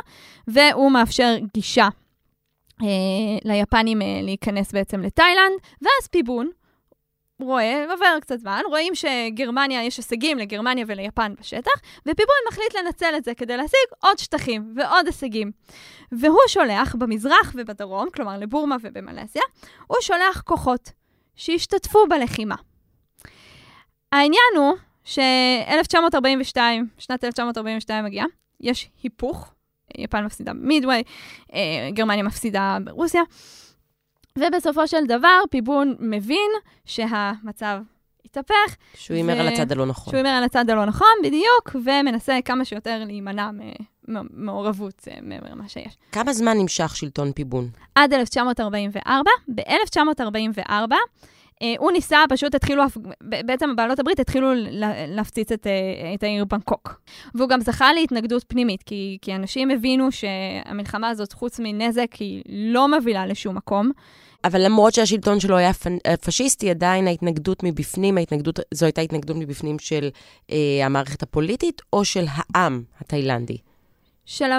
[0.47, 1.87] והוא מאפשר גישה
[2.81, 2.85] uh,
[3.43, 6.49] ליפנים uh, להיכנס בעצם לתאילנד, ואז פיבון,
[7.41, 11.71] רואה, עובר קצת זמן, רואים שגרמניה, יש הישגים לגרמניה וליפן בשטח,
[12.05, 15.51] ופיבון מחליט לנצל את זה כדי להשיג עוד שטחים ועוד הישגים.
[16.11, 19.41] והוא שולח במזרח ובדרום, כלומר לבורמה ובמלזיה,
[19.87, 20.91] הוא שולח כוחות
[21.35, 22.55] שישתתפו בלחימה.
[24.11, 24.73] העניין הוא
[25.03, 26.57] ש-1942,
[26.97, 28.25] שנת 1942 מגיעה,
[28.59, 29.53] יש היפוך,
[29.97, 31.03] יפן מפסידה במידווי,
[31.53, 33.21] אה, גרמניה מפסידה ברוסיה.
[34.37, 36.51] ובסופו של דבר, פיבון מבין
[36.85, 37.81] שהמצב
[38.25, 38.75] התהפך.
[38.95, 39.39] שהוא הימר ו...
[39.39, 40.11] על הצד הלא נכון.
[40.11, 43.49] שהוא הימר על הצד הלא נכון, בדיוק, ומנסה כמה שיותר להימנע
[44.07, 45.97] ממעורבות אה, מעבר למה שיש.
[46.11, 47.69] כמה זמן נמשך שלטון פיבון?
[47.95, 49.31] עד 1944.
[49.55, 50.71] ב-1944,
[51.61, 52.83] אה, הוא ניסה, פשוט התחילו,
[53.21, 54.51] בעצם בעלות הברית התחילו
[55.07, 57.01] להפציץ את, אה, את העיר בנקוק.
[57.35, 62.87] והוא גם זכה להתנגדות פנימית, כי, כי אנשים הבינו שהמלחמה הזאת, חוץ מנזק, היא לא
[62.87, 63.91] מובילה לשום מקום.
[64.43, 65.71] אבל למרות שהשלטון שלו היה
[66.25, 70.09] פשיסטי, עדיין ההתנגדות מבפנים, ההתנגדות, זו הייתה התנגדות מבפנים של
[70.51, 73.57] אה, המערכת הפוליטית או של העם התאילנדי?
[74.25, 74.51] של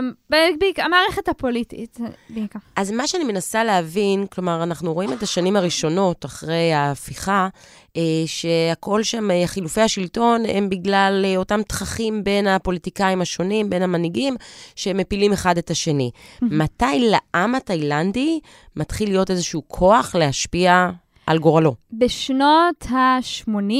[0.78, 1.98] המערכת הפוליטית,
[2.28, 2.58] בעיקר.
[2.76, 7.48] אז מה שאני מנסה להבין, כלומר, אנחנו רואים את השנים הראשונות אחרי ההפיכה,
[7.96, 13.82] אה, שהכל שם, אה, חילופי השלטון, הם בגלל אה, אותם תככים בין הפוליטיקאים השונים, בין
[13.82, 14.36] המנהיגים,
[14.76, 16.10] שמפילים אחד את השני.
[16.42, 18.40] מתי לעם התאילנדי
[18.76, 20.90] מתחיל להיות איזשהו כוח להשפיע
[21.26, 21.74] על גורלו?
[21.92, 23.74] בשנות ה-80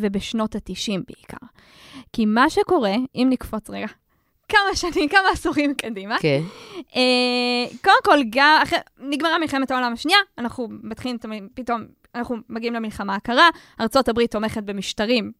[0.00, 1.46] ובשנות ה-90 בעיקר.
[2.12, 3.86] כי מה שקורה, אם נקפוץ רגע
[4.48, 6.16] כמה שנים, כמה עשורים קדימה.
[6.20, 6.42] כן.
[6.78, 11.18] Uh, קודם כל, גם אחרי, נגמרה מלחמת העולם השנייה, אנחנו מתחילים
[11.54, 11.84] פתאום,
[12.14, 13.48] אנחנו מגיעים למלחמה הקרה,
[13.80, 15.32] ארה"ב תומכת במשטרים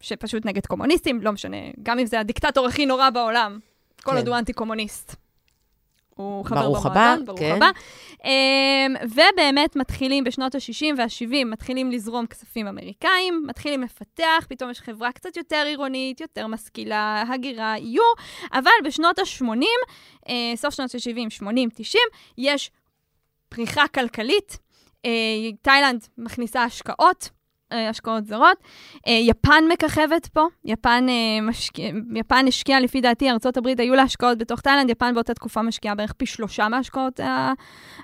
[0.00, 3.58] שפשוט נגד קומוניסטים, לא משנה, גם אם זה הדיקטטור הכי נורא בעולם,
[4.02, 4.16] כל כן.
[4.16, 5.27] עוד הוא אנטי-קומוניסט.
[6.18, 7.56] הוא חבר ברוך במועדון, ברוך כן.
[7.56, 7.70] הבא.
[8.18, 15.12] Um, ובאמת מתחילים בשנות ה-60 וה-70, מתחילים לזרום כספים אמריקאים, מתחילים לפתח, פתאום יש חברה
[15.12, 18.02] קצת יותר עירונית, יותר משכילה, הגירה, יהיו,
[18.52, 19.44] אבל בשנות ה-80,
[20.24, 22.02] uh, סוף שנות ה-70, 80, 90,
[22.38, 22.70] יש
[23.48, 24.58] פריחה כלכלית.
[25.04, 25.10] אה,
[25.62, 27.28] תאילנד מכניסה השקעות.
[27.72, 28.56] אה, השקעות זרות.
[29.06, 31.78] אה, יפן מככבת פה, יפן, אה, משק...
[32.14, 36.12] יפן השקיעה, לפי דעתי, ארה"ב היו לה השקעות בתוך תאילנד, יפן באותה תקופה משקיעה בערך
[36.12, 37.20] פי שלושה מההשקעות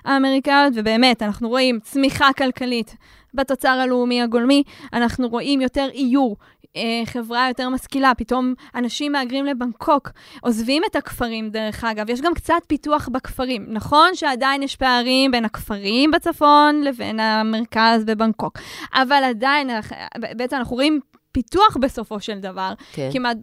[0.05, 2.95] האמריקאיות, ובאמת, אנחנו רואים צמיחה כלכלית
[3.33, 6.37] בתוצר הלאומי הגולמי, אנחנו רואים יותר איור,
[6.75, 10.09] אה, חברה יותר משכילה, פתאום אנשים מהגרים לבנקוק,
[10.41, 13.65] עוזבים את הכפרים דרך אגב, יש גם קצת פיתוח בכפרים.
[13.69, 18.57] נכון שעדיין יש פערים בין הכפרים בצפון לבין המרכז בבנקוק,
[18.93, 19.69] אבל עדיין,
[20.17, 20.99] בעצם אנחנו רואים
[21.31, 23.09] פיתוח בסופו של דבר, כן.
[23.13, 23.37] כמעט...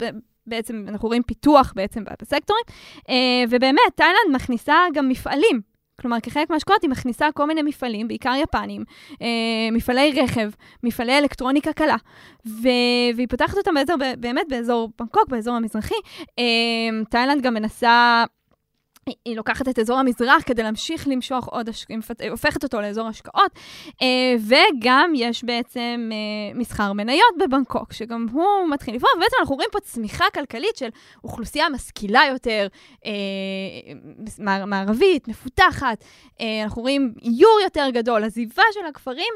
[0.46, 2.62] בעצם אנחנו רואים פיתוח בעצם בסקטורים,
[3.08, 8.32] אה, ובאמת, תאילנד מכניסה גם מפעלים כלומר, כחלק מההשקעות היא מכניסה כל מיני מפעלים, בעיקר
[8.42, 8.84] יפנים,
[9.22, 9.26] אה,
[9.72, 10.50] מפעלי רכב,
[10.82, 11.96] מפעלי אלקטרוניקה קלה,
[12.46, 15.94] ו- והיא פותחת אותם באזור, באמת באזור בנקוק, באזור המזרחי.
[16.38, 18.24] אה, תאילנד גם מנסה...
[19.24, 23.50] היא לוקחת את אזור המזרח כדי להמשיך למשוך עוד השקעות, היא הופכת אותו לאזור השקעות,
[24.02, 29.68] אה, וגם יש בעצם אה, מסחר מניות בבנקוק, שגם הוא מתחיל לפעול, ובעצם אנחנו רואים
[29.72, 30.88] פה צמיחה כלכלית של
[31.24, 32.66] אוכלוסייה משכילה יותר,
[33.06, 33.12] אה,
[34.66, 36.04] מערבית, מפותחת,
[36.62, 39.34] אנחנו רואים איור יותר גדול, עזיבה של הכפרים,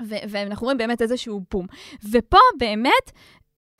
[0.00, 1.66] ואנחנו רואים באמת איזשהו בום.
[2.10, 3.10] ופה באמת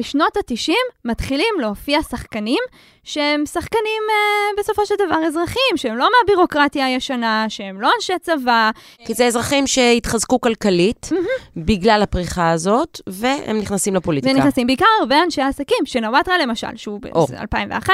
[0.02, 0.72] בשנות ה-90
[1.04, 2.59] מתחילים להופיע שחקנים
[3.04, 8.70] שהם שחקנים אה, בסופו של דבר אזרחים, שהם לא מהבירוקרטיה הישנה, שהם לא אנשי צבא.
[9.07, 11.11] כי זה אזרחים שהתחזקו כלכלית
[11.57, 14.35] בגלל הפריחה הזאת, והם נכנסים לפוליטיקה.
[14.35, 17.88] ונכנסים בעיקר הרבה אנשי עסקים, שנוואטרה למשל, שהוא ב-2001,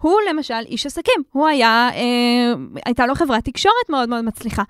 [0.00, 1.22] הוא למשל איש עסקים.
[1.32, 2.54] הוא היה, אה,
[2.86, 4.62] הייתה לו חברת תקשורת מאוד מאוד מצליחה.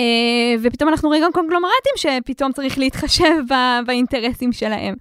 [0.00, 0.04] Uh,
[0.62, 3.34] ופתאום אנחנו רואים גם קונגלומרטים שפתאום צריך להתחשב
[3.86, 4.94] באינטרסים שלהם.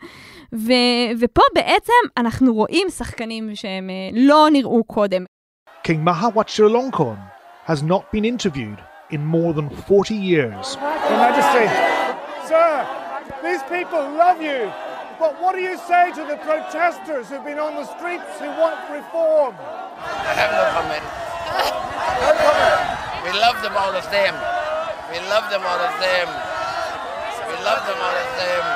[0.55, 5.25] ו- ופה בעצם אנחנו רואים שחקנים שהם לא נראו קודם.
[5.87, 7.19] King Maha Vajiralongkorn
[7.71, 8.81] has not been interviewed
[9.15, 10.67] in more than 40 years.
[11.09, 11.67] Your Majesty,
[12.51, 12.71] sir,
[13.47, 14.61] these people love you,
[15.23, 18.79] but what do you say to the protesters who've been on the streets who want
[18.99, 19.55] reform?
[20.31, 21.05] I have no comment.
[22.25, 22.83] no comment.
[23.25, 24.35] We love them all the same.
[25.13, 26.29] We love them all the same.
[27.51, 28.67] We love them all the same.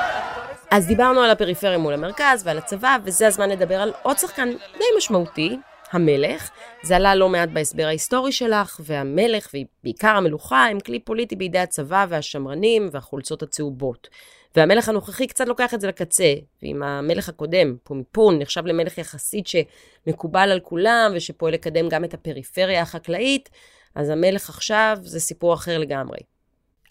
[0.76, 4.84] אז דיברנו על הפריפריה מול המרכז ועל הצבא, וזה הזמן לדבר על עוד שחקן די
[4.98, 5.56] משמעותי,
[5.92, 6.50] המלך.
[6.82, 12.06] זה עלה לא מעט בהסבר ההיסטורי שלך, והמלך, ובעיקר המלוכה, הם כלי פוליטי בידי הצבא
[12.08, 14.08] והשמרנים והחולצות הצהובות.
[14.56, 20.50] והמלך הנוכחי קצת לוקח את זה לקצה, ואם המלך הקודם, פומיפון, נחשב למלך יחסית שמקובל
[20.50, 23.50] על כולם, ושפועל לקדם גם את הפריפריה החקלאית,
[23.94, 26.18] אז המלך עכשיו זה סיפור אחר לגמרי.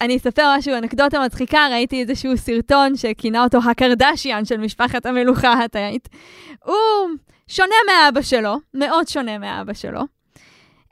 [0.00, 6.08] אני אספר משהו, אנקדוטה מצחיקה, ראיתי איזשהו סרטון שכינה אותו הקרדשיאן של משפחת המלוכה התאית.
[6.64, 6.74] הוא
[7.48, 10.00] שונה מאבא שלו, מאוד שונה מאבא שלו.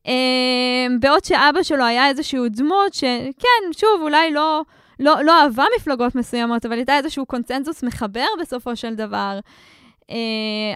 [0.07, 4.62] אמ, בעוד שאבא שלו היה איזשהו דמות שכן, שוב, אולי לא,
[5.01, 9.38] לא, לא אהבה מפלגות מסוימות, אבל הייתה איזשהו קונצנזוס מחבר בסופו של דבר.
[10.11, 10.14] Uh,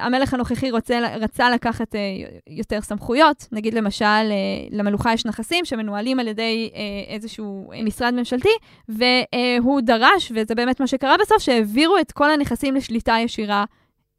[0.01, 1.99] המלך הנוכחי רוצה, רצה לקחת uh,
[2.47, 6.77] יותר סמכויות, נגיד למשל, uh, למלוכה יש נכסים שמנוהלים על ידי uh,
[7.13, 8.49] איזשהו משרד ממשלתי,
[8.89, 13.65] והוא דרש, וזה באמת מה שקרה בסוף, שהעבירו את כל הנכסים לשליטה ישירה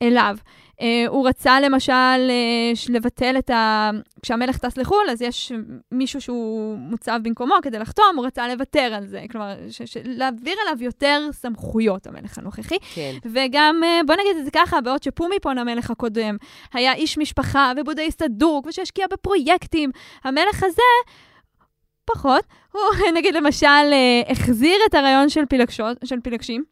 [0.02, 0.38] אליו.
[0.70, 3.90] Uh, הוא רצה למשל uh, לבטל את ה...
[4.22, 5.52] כשהמלך טס לחו"ל, אז יש
[5.92, 9.24] מישהו שהוא מוצב במקומו כדי לחתום, הוא רצה לוותר על זה.
[9.32, 9.82] כלומר, ש...
[9.82, 9.98] ש...
[10.06, 12.78] להעביר אליו יותר סמכויות, המלך הנוכחי.
[12.94, 13.14] כן.
[13.26, 16.38] וגם, uh, בוא נגיד את זה ככה, בעוד שפומיפון, המלך הקודם,
[16.74, 19.92] היה איש משפחה ובודהיסט הדוק, ושהשקיע בפרויקטים,
[20.24, 20.82] המלך הזה...
[22.16, 22.82] פחות, הוא
[23.18, 23.94] נגיד למשל
[24.28, 26.64] החזיר את הרעיון של, פילגשות, של פילגשים,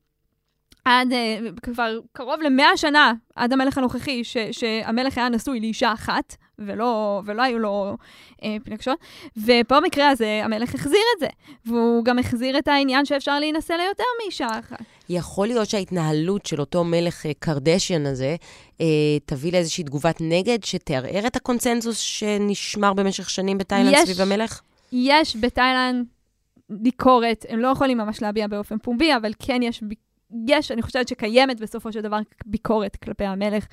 [0.88, 6.36] עד uh, כבר קרוב למאה שנה, עד המלך הנוכחי, ש, שהמלך היה נשוי לאישה אחת,
[6.60, 7.98] ולא, ולא היו לו
[8.32, 9.00] uh, פילגשות.
[9.38, 11.28] ופה במקרה הזה, המלך החזיר את זה.
[11.66, 14.82] והוא גם החזיר את העניין שאפשר להינשא ליותר מאישה אחת.
[15.10, 18.36] יכול להיות שההתנהלות של אותו מלך uh, קרדשיאן הזה
[18.78, 18.82] uh,
[19.26, 24.62] תביא לאיזושהי תגובת נגד שתערער את הקונצנזוס שנשמר במשך שנים בתאילנד יש, סביב המלך?
[24.92, 26.06] יש בתאילנד
[26.70, 30.07] ביקורת, הם לא יכולים ממש להביע באופן פומבי, אבל כן יש ביקורת.
[30.48, 33.68] יש, אני חושבת שקיימת בסופו של דבר ביקורת כלפי המלך.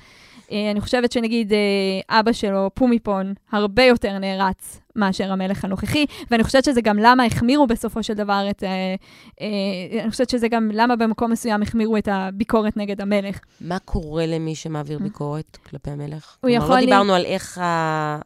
[0.51, 6.43] אה, אני חושבת שנגיד אה, אבא שלו, פומיפון, הרבה יותר נערץ מאשר המלך הנוכחי, ואני
[6.43, 8.63] חושבת שזה גם למה החמירו בסופו של דבר את...
[8.63, 8.95] אה,
[9.41, 13.39] אה, אני חושבת שזה גם למה במקום מסוים החמירו את הביקורת נגד המלך.
[13.61, 16.37] מה קורה למי שמעביר ביקורת כלפי המלך?
[16.41, 16.75] הוא יכול...
[16.75, 17.59] לא דיברנו על איך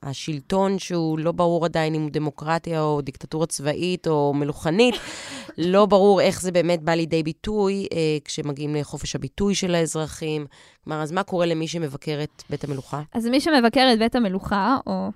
[0.04, 4.96] השלטון, שהוא לא ברור עדיין אם הוא דמוקרטיה או דיקטטורה צבאית או מלוכנית,
[5.58, 10.46] לא ברור איך זה באמת בא לידי ביטוי אה, כשמגיעים לחופש הביטוי של האזרחים.
[10.84, 13.02] כלומר, אז מה קורה למי שמבקר את בית המלוכה?
[13.14, 15.10] אז מי שמבקר את בית המלוכה, או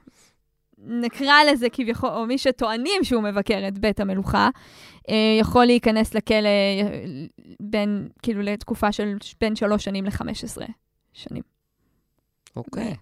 [0.88, 4.50] נקרא לזה כביכול, או מי שטוענים שהוא מבקר את בית המלוכה,
[5.10, 7.16] אה, יכול להיכנס לכלא אה,
[7.60, 10.62] בין, כאילו, לתקופה של בין שלוש שנים ל-15
[11.14, 11.44] שנים.
[12.56, 12.96] אוקיי.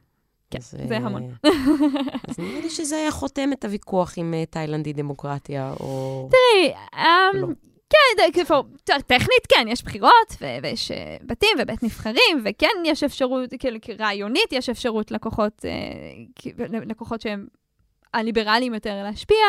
[0.52, 1.34] כן, אז, זה אה, המון.
[2.30, 6.30] אז נראה לי שזה היה חותם את הוויכוח עם תאילנד היא דמוקרטיה, או...
[6.32, 7.48] תראי, אמ, לא.
[7.90, 10.92] כן, כאילו, טכנית כן, יש בחירות, ויש
[11.24, 15.66] בתים ובית נבחרים, וכן יש אפשרות, כאילו, רעיונית יש אפשרות לכוחות,
[16.88, 17.48] לכוחות שהם
[18.14, 19.46] הליברליים יותר להשפיע,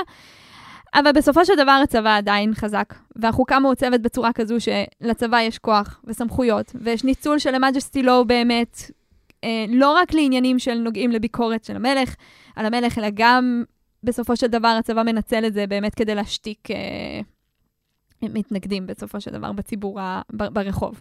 [0.95, 6.73] אבל בסופו של דבר הצבא עדיין חזק, והחוקה מעוצבת בצורה כזו שלצבא יש כוח וסמכויות,
[6.75, 8.91] ויש ניצול של המג'סטי לואו באמת,
[9.45, 12.15] אה, לא רק לעניינים של נוגעים לביקורת של המלך,
[12.57, 13.65] על המלך, אלא גם
[14.03, 17.21] בסופו של דבר הצבא מנצל את זה באמת כדי להשתיק אה,
[18.23, 21.01] מתנגדים בסופו של דבר בציבור, ה, ב- ברחוב.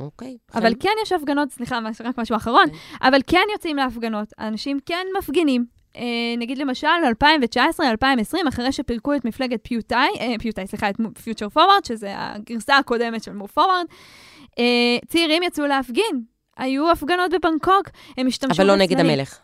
[0.00, 0.36] אוקיי.
[0.54, 0.80] אבל חן?
[0.80, 2.66] כן יש הפגנות, סליחה, רק משהו אחרון,
[3.02, 5.66] אבל כן יוצאים להפגנות, אנשים כן מפגינים.
[5.96, 6.02] אה,
[6.38, 6.86] נגיד למשל,
[7.22, 13.22] 2019-2020, אחרי שפירקו את מפלגת פיוטאי, אה, פיוטאי, סליחה, את פיוטר פורוורד, שזה הגרסה הקודמת
[13.22, 13.84] של מוב פורוורד,
[14.58, 14.64] אה,
[15.06, 16.22] צעירים יצאו להפגין.
[16.56, 19.00] היו הפגנות בבנקוק, הם השתמשו אבל לא נגד.
[19.00, 19.38] המלך.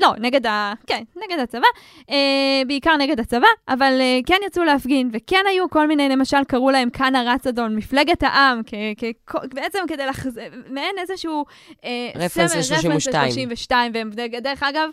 [0.00, 0.72] לא, נגד ה...
[0.86, 1.66] כן, נגד הצבא,
[2.10, 2.16] אה,
[2.66, 6.90] בעיקר נגד הצבא, אבל אה, כן יצאו להפגין, וכן היו כל מיני, למשל, קראו להם
[6.90, 8.74] קאנה רצדון, מפלגת העם, כ-
[9.26, 10.40] כ- בעצם כדי לחז...
[10.70, 11.44] מעין איזשהו...
[11.84, 12.88] אה, רפרנס סמל, ל-32.
[13.16, 14.88] רפרנס ל-32, והם, דרך- דרך אגב,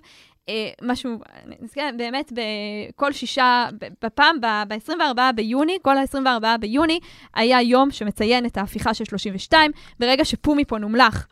[0.81, 3.67] משהו, אני נזכרת, באמת, בכל שישה,
[4.01, 6.99] בפעם, ב-24 ביוני, כל ה-24 ביוני,
[7.35, 11.27] היה יום שמציין את ההפיכה של 32, ברגע שפומי פה נומלך.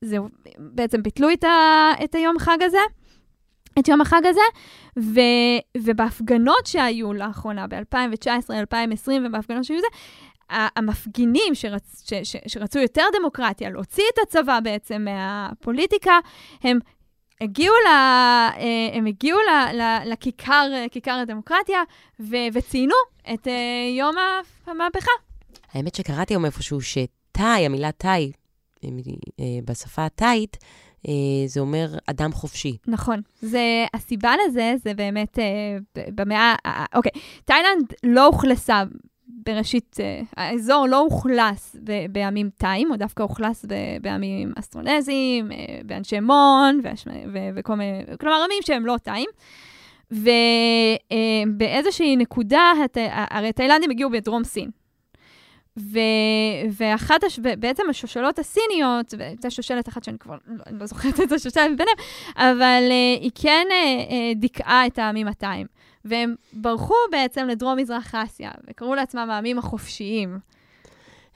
[0.00, 0.28] זהו,
[0.58, 2.78] בעצם ביטלו את, ה, את היום חג הזה,
[3.78, 4.40] את יום החג הזה,
[4.98, 5.20] ו,
[5.76, 9.86] ובהפגנות שהיו לאחרונה, ב-2019, 2020, ובהפגנות שהיו זה,
[10.50, 16.18] המפגינים שרצ, ש, ש, שרצו יותר דמוקרטיה, להוציא את הצבא בעצם מהפוליטיקה,
[16.62, 16.78] הם
[17.40, 21.82] הגיעו, ל, אה, הם הגיעו ל, ל, לכיכר, אה, כיכר הדמוקרטיה,
[22.20, 22.94] ו, וציינו
[23.34, 23.52] את אה,
[23.98, 24.14] יום
[24.66, 25.10] המהפכה.
[25.72, 28.32] האמת שקראתי היום איפשהו שתאי, המילה תאי,
[29.64, 30.56] בשפה התאית,
[31.46, 32.76] זה אומר אדם חופשי.
[32.86, 33.20] נכון.
[33.42, 35.76] זה, הסיבה לזה, זה באמת אה,
[36.14, 37.12] במאה, אה, אוקיי,
[37.44, 38.82] תאילנד לא אוכלסה
[39.46, 41.76] בראשית, אה, האזור לא אוכלס
[42.10, 46.80] בימים תאים, הוא דווקא אוכלס ב- בימים אסטרונזיים, אה, באנשי מון,
[47.56, 49.28] וכל מיני, כלומר, עמים שהם לא תאים.
[51.46, 52.96] ובאיזושהי נקודה, הת-
[53.30, 54.70] הרי תאילנדים הגיעו בדרום סין.
[55.78, 55.98] ו,
[56.70, 57.38] ואחת, הש...
[57.38, 61.96] בעצם השושלות הסיניות, והייתה שושלת אחת שאני כבר לא, לא זוכרת את השושלת ביניהם,
[62.36, 65.66] אבל uh, היא כן uh, uh, דיכאה את העמים התאים.
[66.04, 70.38] והם ברחו בעצם לדרום-מזרח אסיה, וקראו לעצמם העמים החופשיים.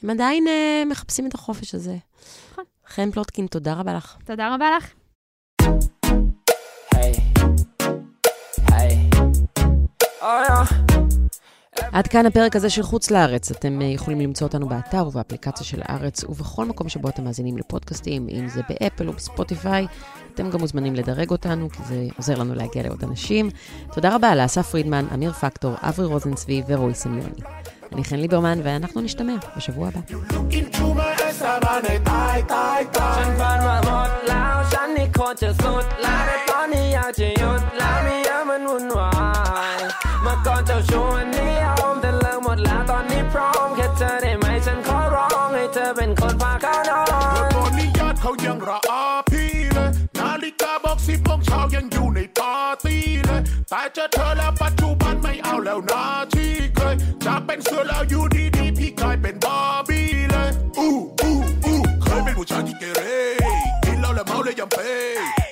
[0.03, 1.97] הם עדיין אה, מחפשים את החופש הזה.
[2.53, 2.65] נכון.
[2.87, 4.17] חן פלוטקין, תודה רבה לך.
[4.25, 4.93] תודה רבה לך.
[6.95, 7.15] Hey.
[8.71, 8.95] Hey.
[10.23, 11.24] Oh yeah.
[11.92, 13.52] עד כאן הפרק הזה של חוץ לארץ.
[13.52, 18.28] אתם אה, יכולים למצוא אותנו באתר ובאפליקציה של הארץ ובכל מקום שבו אתם מאזינים לפודקאסטים,
[18.30, 19.88] אם זה באפל או בספוטיפיי.
[20.34, 23.50] אתם גם מוזמנים לדרג אותנו, כי זה עוזר לנו להגיע לעוד אנשים.
[23.94, 27.42] תודה רבה לאסף פרידמן, אמיר פקטור, אברי רוזנצבי ורועי סמיוני.
[27.94, 30.00] אני חן ליברמן, ואנחנו נשתמע בשבוע הבא.
[30.52, 39.10] into my eyes สาบานให้ตายตายตาย ฉันฝันว่าหมดแล้ว ฉันนี่โคตรจะสุดแล้วแต่ตอนนี้อยากจะหยุดแล้วไม่อยากมันวุ่นวา
[39.78, 39.80] ย
[40.25, 47.23] เมื่อก่อนเจ้าชู้วันนี้ยอมแต่เลิกหมดแล้วตอนนี้พร้อมแค่เธอได้ไหมฉันขอร้องให้เธอเป็นคนพาเขานอนตอ
[47.55, 56.05] ก่อนนี้ญาติเขายังระอาพี่เลย นาฬิกาบอกสิบโมงเช้ายังอยู่ในปาร์ตี้เลย แต่เจอเธอแล้วปัจจุบันไม่เอาแล้วนา
[56.35, 56.95] ที่เคย
[57.27, 58.25] จากเป็นเสือแล้วอยู่
[58.57, 63.03] ดีๆพี่กลายเป็นบาร์บี้เลยอู้อู้อู้เคยเป็นผู้ชายที่เกเร
[63.85, 64.81] กินเหล้าแล้วเมาเลยยังเป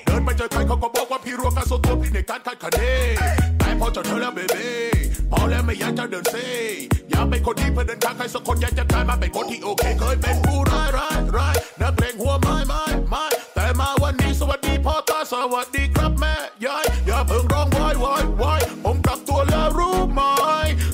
[0.05, 2.81] เดินไปเจอใครเขาก็บอกว่าพี่รัวการส่วนตัวพี่ในการคาดคะเน
[3.19, 3.52] แต่
[3.85, 4.71] พอเจอเธอแล้วเบบ้
[5.31, 6.35] พอแล้วไม่อยากจะเดินเซ
[7.11, 13.25] อยากเป็นคนที่เพื่อเดินทางใครสักคนอยากจะกลายมาเป็นคนที่โอเคเคยเป็นผู้ร้ายร้ายร้ายนักเลงหัวไม้ไม้ไม้
[13.55, 16.35] แต่มาวันนี้สวัสดีพ่อตาสวัสดีครับแม่
[16.67, 20.21] ยายอย่าเพิ่งร้องวายวายวายผมกลับตัวแล้วรู้ไหม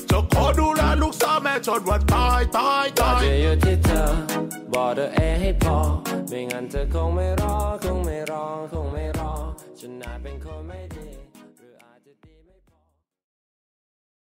[0.09, 4.03] จะขอดูแลลูกสาวแม่จนวันตายตายตายจะอยู่ที่เธอ
[4.73, 5.77] บอกตัวเองให้พอ
[6.29, 9.31] ไม่งั้นเธอคงไม่รอคงไม่รอคงไม่รอ
[9.79, 11.08] ฉันน่าเป็นคนไม่ดี